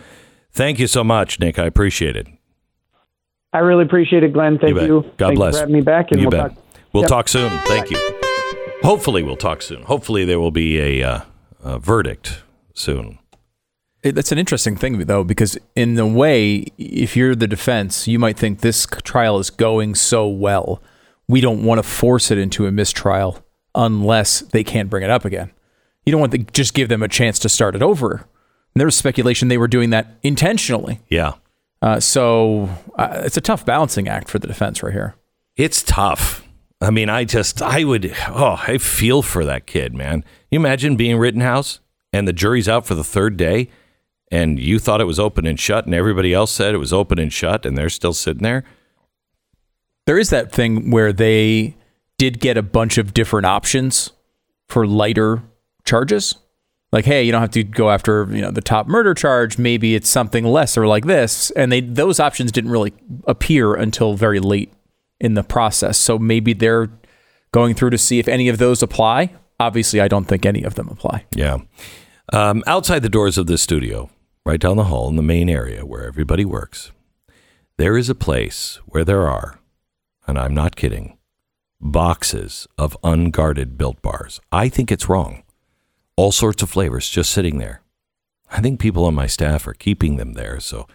Thank 0.52 0.80
you 0.80 0.88
so 0.88 1.04
much, 1.04 1.40
Nick. 1.40 1.60
I 1.60 1.66
appreciate 1.66 2.16
it. 2.16 2.28
I 3.54 3.60
really 3.60 3.84
appreciate 3.86 4.24
it, 4.24 4.34
Glenn. 4.34 4.58
Thank 4.60 4.76
bet. 4.76 4.88
you. 4.88 5.02
God 5.18 5.28
Thank 5.28 5.36
bless. 5.38 5.54
You 5.54 5.58
for 5.58 5.60
having 5.62 5.76
me 5.76 5.82
back, 5.82 6.12
and 6.12 6.20
you 6.20 6.28
we'll 6.28 6.32
bet. 6.32 6.56
talk. 6.56 6.64
We'll 6.94 7.04
Yep. 7.04 7.10
talk 7.10 7.28
soon. 7.28 7.50
Thank 7.66 7.92
you. 7.92 7.98
Hopefully, 8.82 9.22
we'll 9.24 9.36
talk 9.38 9.62
soon. 9.62 9.84
Hopefully, 9.84 10.26
there 10.26 10.40
will 10.40 10.52
be 10.52 10.80
a, 10.80 11.04
uh, 11.08 11.20
a 11.64 11.80
verdict 11.80 12.42
soon. 12.74 13.20
It, 14.04 14.16
that's 14.16 14.32
an 14.32 14.38
interesting 14.38 14.76
thing, 14.76 14.98
though, 15.00 15.24
because 15.24 15.58
in 15.76 15.98
a 16.00 16.08
way, 16.08 16.66
if 16.78 17.16
you're 17.16 17.36
the 17.36 17.48
defense, 17.48 18.08
you 18.08 18.20
might 18.20 18.38
think 18.38 18.62
this 18.62 18.88
trial 19.04 19.40
is 19.40 19.50
going 19.50 19.96
so 19.96 20.28
well, 20.28 20.82
we 21.28 21.42
don't 21.42 21.64
want 21.64 21.80
to 21.80 21.84
force 21.84 22.32
it 22.32 22.38
into 22.38 22.66
a 22.68 22.72
mistrial 22.72 23.44
unless 23.76 24.42
they 24.42 24.64
can't 24.64 24.90
bring 24.90 25.04
it 25.04 25.10
up 25.10 25.26
again. 25.26 25.52
You 26.06 26.12
don't 26.12 26.22
want 26.22 26.32
to 26.32 26.40
just 26.40 26.74
give 26.74 26.90
them 26.90 27.04
a 27.04 27.08
chance 27.08 27.38
to 27.40 27.50
start 27.50 27.76
it 27.76 27.84
over. 27.84 28.12
And 28.14 28.80
there 28.80 28.88
was 28.88 28.96
speculation 28.96 29.48
they 29.48 29.58
were 29.58 29.68
doing 29.68 29.90
that 29.90 30.18
intentionally. 30.24 31.02
Yeah. 31.10 31.34
Uh, 31.82 32.00
so 32.00 32.70
uh, 32.96 33.22
it's 33.26 33.38
a 33.38 33.42
tough 33.42 33.66
balancing 33.66 34.08
act 34.08 34.30
for 34.30 34.40
the 34.40 34.48
defense 34.48 34.82
right 34.82 34.94
here. 34.94 35.16
It's 35.56 35.84
tough. 35.84 36.44
I 36.80 36.92
mean, 36.92 37.10
I 37.10 37.24
just, 37.24 37.62
I 37.62 37.84
would, 37.84 38.14
oh, 38.30 38.64
I 38.68 38.78
feel 38.78 39.22
for 39.22 39.46
that 39.46 39.66
kid, 39.66 39.94
man. 39.94 40.24
You 40.52 40.60
imagine 40.60 40.96
being 40.96 41.18
Rittenhouse 41.18 41.80
and 42.14 42.28
the 42.28 42.34
jury's 42.34 42.70
out 42.70 42.86
for 42.86 42.96
the 42.96 43.04
third 43.04 43.36
day 43.36 43.70
and 44.32 44.60
you 44.60 44.80
thought 44.80 45.02
it 45.02 45.06
was 45.06 45.20
open 45.20 45.46
and 45.46 45.60
shut 45.60 45.86
and 45.86 45.96
everybody 45.96 46.34
else 46.34 46.52
said 46.52 46.74
it 46.74 46.80
was 46.80 46.94
open 46.94 47.20
and 47.20 47.34
shut 47.34 47.66
and 47.66 47.78
they're 47.78 47.90
still 47.90 48.14
sitting 48.14 48.44
there? 48.44 48.64
There 50.08 50.18
is 50.18 50.30
that 50.32 50.52
thing 50.52 50.90
where 50.90 51.14
they 51.14 51.76
did 52.18 52.40
get 52.40 52.58
a 52.58 52.64
bunch 52.64 52.98
of 52.98 53.14
different 53.14 53.46
options 53.46 54.12
for 54.70 54.88
lighter 54.88 55.44
charges. 55.86 56.36
Like, 56.94 57.04
hey, 57.04 57.24
you 57.24 57.34
don't 57.34 57.42
have 57.42 57.52
to 57.52 57.64
go 57.64 57.90
after 57.92 58.26
you 58.32 58.42
know 58.42 58.50
the 58.50 58.62
top 58.62 58.88
murder 58.88 59.14
charge. 59.14 59.58
Maybe 59.58 59.94
it's 59.96 60.10
something 60.10 60.46
lesser 60.46 60.88
like 60.88 61.06
this, 61.06 61.52
and 61.52 61.72
they 61.72 61.82
those 61.82 62.22
options 62.22 62.54
didn't 62.54 62.72
really 62.72 62.94
appear 63.26 63.74
until 63.74 64.14
very 64.14 64.40
late 64.40 64.74
in 65.20 65.34
the 65.34 65.44
process. 65.44 65.98
So 65.98 66.18
maybe 66.18 66.54
they're 66.54 66.90
going 67.52 67.76
through 67.76 67.90
to 67.90 67.98
see 67.98 68.18
if 68.18 68.30
any 68.30 68.48
of 68.48 68.58
those 68.58 68.82
apply. 68.82 69.36
Obviously, 69.60 70.00
I 70.00 70.08
don't 70.08 70.26
think 70.26 70.46
any 70.46 70.64
of 70.64 70.76
them 70.76 70.88
apply. 70.88 71.26
Yeah. 71.36 71.58
Um, 72.32 72.64
outside 72.66 73.00
the 73.04 73.10
doors 73.10 73.38
of 73.38 73.48
this 73.48 73.62
studio, 73.62 74.10
right 74.46 74.60
down 74.60 74.78
the 74.78 74.86
hall 74.86 75.10
in 75.10 75.18
the 75.18 75.22
main 75.22 75.50
area 75.50 75.86
where 75.86 76.06
everybody 76.06 76.46
works, 76.46 76.92
there 77.78 77.98
is 77.98 78.10
a 78.10 78.16
place 78.16 78.80
where 78.86 79.04
there 79.04 79.28
are, 79.28 79.60
and 80.28 80.38
I'm 80.38 80.54
not 80.54 80.76
kidding, 80.76 81.18
boxes 81.80 82.68
of 82.78 82.98
unguarded 83.04 83.78
built 83.78 84.02
bars. 84.02 84.40
I 84.52 84.70
think 84.70 84.92
it's 84.92 85.10
wrong. 85.10 85.44
All 86.16 86.32
sorts 86.32 86.62
of 86.62 86.70
flavors 86.70 87.10
just 87.10 87.32
sitting 87.32 87.58
there. 87.58 87.82
I 88.52 88.62
think 88.62 88.80
people 88.80 89.06
on 89.06 89.16
my 89.16 89.28
staff 89.28 89.68
are 89.68 89.74
keeping 89.74 90.18
them 90.18 90.34
there, 90.34 90.60
so 90.60 90.88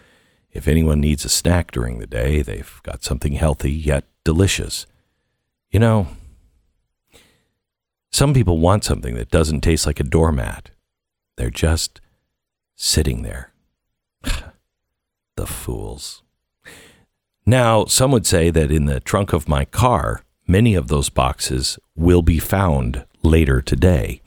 if 0.51 0.67
anyone 0.67 1.01
needs 1.01 1.25
a 1.25 1.29
snack 1.29 1.71
during 1.71 1.99
the 1.99 2.07
day, 2.07 2.41
they've 2.41 2.79
got 2.83 3.03
something 3.03 3.33
healthy 3.33 3.71
yet 3.71 4.05
delicious. 4.23 4.85
You 5.71 5.79
know, 5.79 6.07
some 8.11 8.33
people 8.33 8.59
want 8.59 8.83
something 8.83 9.15
that 9.15 9.31
doesn't 9.31 9.61
taste 9.61 9.85
like 9.85 9.99
a 9.99 10.03
doormat. 10.03 10.69
They're 11.37 11.49
just 11.49 11.99
sitting 12.75 13.23
there. 13.23 13.53
the 15.35 15.47
fools. 15.47 16.22
Now, 17.45 17.85
some 17.85 18.11
would 18.11 18.25
say 18.25 18.49
that 18.49 18.71
in 18.71 18.85
the 18.85 18.99
trunk 19.01 19.33
of 19.33 19.49
my 19.49 19.65
car, 19.65 20.23
many 20.47 20.75
of 20.75 20.87
those 20.87 21.09
boxes 21.09 21.77
will 21.95 22.21
be 22.21 22.39
found 22.39 23.05
later 23.21 23.61
today. 23.61 24.21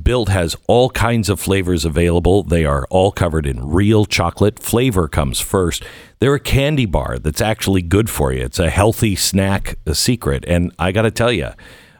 Built 0.00 0.28
has 0.30 0.56
all 0.66 0.90
kinds 0.90 1.28
of 1.28 1.38
flavors 1.40 1.84
available. 1.84 2.42
They 2.42 2.64
are 2.64 2.86
all 2.88 3.12
covered 3.12 3.46
in 3.46 3.68
real 3.68 4.04
chocolate. 4.04 4.58
Flavor 4.58 5.06
comes 5.06 5.40
first. 5.40 5.84
They're 6.18 6.34
a 6.34 6.40
candy 6.40 6.86
bar 6.86 7.18
that's 7.18 7.40
actually 7.40 7.82
good 7.82 8.08
for 8.08 8.32
you. 8.32 8.42
It's 8.42 8.58
a 8.58 8.70
healthy 8.70 9.16
snack 9.16 9.76
a 9.86 9.94
secret. 9.94 10.44
And 10.46 10.72
I 10.78 10.92
got 10.92 11.02
to 11.02 11.10
tell 11.10 11.32
you, 11.32 11.50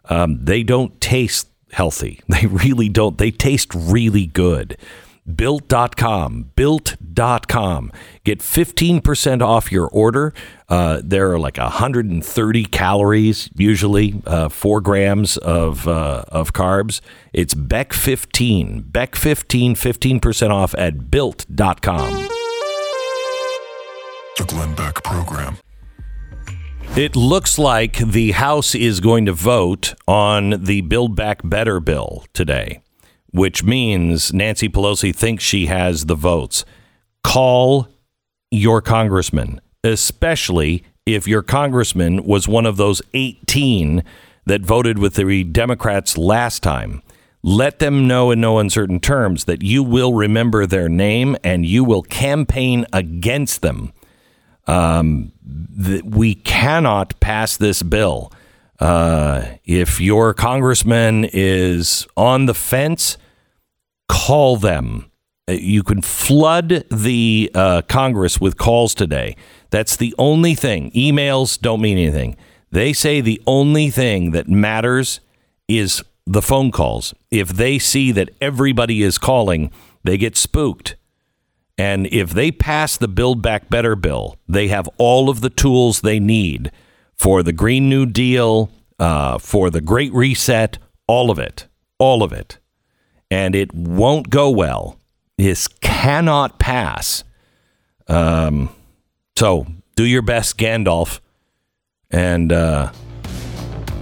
um, 0.07 0.45
they 0.45 0.63
don't 0.63 1.01
taste 1.01 1.49
healthy. 1.73 2.21
They 2.29 2.47
really 2.47 2.89
don't. 2.89 3.19
They 3.19 3.31
taste 3.31 3.75
really 3.75 4.27
good. 4.27 4.77
Built.com, 5.25 6.51
built.com. 6.57 7.93
Get 8.25 8.41
15% 8.41 9.43
off 9.43 9.70
your 9.70 9.89
order. 9.89 10.35
Uh, 10.68 11.01
there 11.05 11.31
are 11.31 11.39
like 11.39 11.59
130 11.59 12.64
calories, 12.66 13.49
usually 13.55 14.20
uh, 14.27 14.49
four 14.49 14.81
grams 14.81 15.37
of, 15.37 15.87
uh, 15.87 16.25
of 16.29 16.53
carbs. 16.53 17.01
It's 17.33 17.55
Beck 17.55 17.93
15. 17.93 18.83
Beck 18.89 19.14
15, 19.14 19.77
15% 19.77 20.51
off 20.51 20.75
at 20.77 21.11
built.com. 21.11 22.29
The 24.37 24.45
Glenn 24.45 24.75
Beck 24.75 25.03
Program. 25.05 25.59
It 26.95 27.16
looks 27.16 27.59
like 27.59 27.97
the 27.97 28.33
House 28.33 28.75
is 28.75 29.01
going 29.01 29.25
to 29.25 29.33
vote 29.33 29.95
on 30.07 30.62
the 30.62 30.83
Build 30.83 31.16
Back 31.16 31.41
Better 31.43 31.81
bill 31.81 32.27
today, 32.35 32.82
which 33.33 33.64
means 33.64 34.33
Nancy 34.33 34.68
Pelosi 34.68 35.14
thinks 35.14 35.43
she 35.45 35.66
has 35.66 36.07
the 36.07 36.14
votes. 36.14 36.64
Call 37.24 37.89
your 38.51 38.80
congressman, 38.80 39.61
especially 39.83 40.85
if 41.05 41.26
your 41.26 41.43
congressman 41.43 42.24
was 42.24 42.47
one 42.47 42.66
of 42.66 42.76
those 42.76 43.03
18 43.14 44.05
that 44.47 44.61
voted 44.62 44.99
with 44.99 45.14
the 45.14 45.45
Democrats 45.45 46.16
last 46.16 46.62
time. 46.62 47.03
Let 47.43 47.80
them 47.80 48.07
know 48.07 48.30
in 48.30 48.41
no 48.41 48.59
uncertain 48.59 49.01
terms 49.01 49.45
that 49.45 49.62
you 49.62 49.83
will 49.83 50.14
remember 50.14 50.64
their 50.64 50.89
name 50.89 51.37
and 51.43 51.66
you 51.66 51.83
will 51.83 52.03
campaign 52.03 52.87
against 52.93 53.62
them 53.62 53.93
um, 54.66 55.33
th- 55.83 56.05
we 56.05 56.35
cannot 56.35 57.18
pass 57.20 57.57
this 57.57 57.83
bill. 57.83 58.33
Uh, 58.78 59.45
if 59.64 60.01
your 60.01 60.35
congressman 60.35 61.28
is 61.33 62.07
on 62.16 62.47
the 62.47 62.55
fence, 62.55 63.16
call 64.09 64.57
them. 64.57 65.11
Uh, 65.48 65.53
You 65.53 65.82
can 65.82 66.03
flood 66.03 66.84
the 66.90 67.50
uh, 67.55 67.82
Congress 67.88 68.40
with 68.40 68.57
calls 68.57 68.94
today. 68.94 69.36
That's 69.70 69.96
the 69.96 70.14
only 70.18 70.55
thing. 70.55 70.90
Emails 70.92 71.61
don't 71.61 71.80
mean 71.80 71.98
anything. 71.98 72.36
They 72.70 72.92
say 72.92 73.20
the 73.20 73.40
only 73.46 73.90
thing 73.90 74.30
that 74.32 74.48
matters 74.48 75.20
is 75.68 76.03
the 76.26 76.42
phone 76.42 76.70
calls. 76.70 77.14
If 77.30 77.48
they 77.48 77.78
see 77.78 78.12
that 78.12 78.30
everybody 78.40 79.03
is 79.03 79.18
calling, 79.18 79.70
they 80.05 80.16
get 80.16 80.36
spooked. 80.36 80.96
And 81.78 82.07
if 82.07 82.30
they 82.30 82.53
pass 82.53 82.96
the 82.96 83.09
Build 83.09 83.42
Back 83.42 83.68
Better 83.68 83.96
bill, 83.96 84.36
they 84.46 84.68
have 84.68 84.88
all 84.98 85.28
of 85.28 85.40
the 85.40 85.50
tools 85.50 86.00
they 86.00 86.20
need 86.20 86.70
for 87.16 87.42
the 87.42 87.53
Green 87.53 87.88
New 87.88 88.07
Deal, 88.07 88.70
uh, 88.98 89.38
for 89.38 89.70
the 89.70 89.80
Great 89.80 90.12
Reset, 90.12 90.78
all 91.07 91.30
of 91.30 91.38
it, 91.38 91.66
all 91.98 92.22
of 92.22 92.32
it. 92.32 92.59
And 93.33 93.55
it 93.55 93.72
won't 93.72 94.28
go 94.28 94.51
well. 94.51 94.99
This 95.39 95.66
cannot 95.66 96.59
pass. 96.59 97.24
Um, 98.07 98.68
so 99.37 99.66
do 99.97 100.05
your 100.05 100.20
best, 100.20 100.59
Gandalf, 100.59 101.20
and 102.11 102.53
uh, 102.53 102.93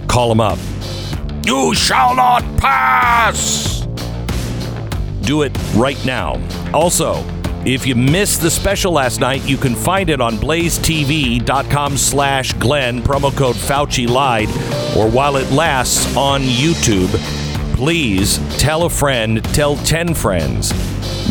call 0.09 0.33
him 0.33 0.41
up. 0.41 0.59
You 1.45 1.73
shall 1.73 2.13
not 2.13 2.41
pass. 2.57 3.87
Do 5.21 5.43
it 5.43 5.57
right 5.75 6.03
now. 6.05 6.35
Also, 6.73 7.23
if 7.65 7.87
you 7.87 7.95
missed 7.95 8.41
the 8.41 8.51
special 8.51 8.91
last 8.91 9.21
night, 9.21 9.47
you 9.47 9.55
can 9.55 9.75
find 9.75 10.09
it 10.09 10.19
on 10.19 10.35
blazetv.com 10.35 11.95
slash 11.95 12.51
Glenn, 12.53 13.01
promo 13.01 13.33
code 13.33 13.55
Fauci 13.55 14.09
lied, 14.09 14.49
or 14.97 15.09
while 15.09 15.37
it 15.37 15.49
lasts 15.51 16.17
on 16.17 16.41
YouTube. 16.41 17.40
Please 17.81 18.37
tell 18.59 18.83
a 18.83 18.89
friend, 18.91 19.43
tell 19.55 19.75
10 19.75 20.13
friends. 20.13 20.71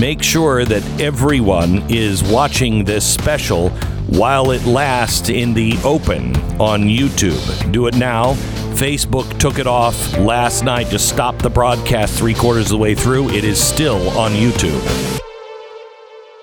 Make 0.01 0.20
sure 0.20 0.64
that 0.64 0.82
everyone 1.01 1.84
is 1.88 2.24
watching 2.24 2.84
this 2.84 3.07
special 3.07 3.68
while 4.09 4.51
it 4.51 4.64
lasts 4.64 5.28
in 5.28 5.55
the 5.55 5.78
open 5.84 6.34
on 6.61 6.82
YouTube. 6.82 7.70
Do 7.70 7.86
it 7.86 7.94
now. 7.94 8.32
Facebook 8.74 9.38
took 9.38 9.61
it 9.61 9.68
off 9.68 10.18
last 10.18 10.64
night, 10.64 10.88
just 10.88 11.09
stopped 11.09 11.38
the 11.38 11.48
broadcast 11.48 12.18
three 12.18 12.34
quarters 12.34 12.64
of 12.64 12.70
the 12.70 12.78
way 12.78 12.96
through. 12.96 13.30
It 13.30 13.44
is 13.44 13.62
still 13.62 14.11
on 14.18 14.32
YouTube. 14.32 14.82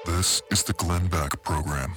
This 0.05 0.41
is 0.49 0.63
the 0.63 0.71
Glenn 0.71 1.07
Beck 1.07 1.43
Program. 1.43 1.91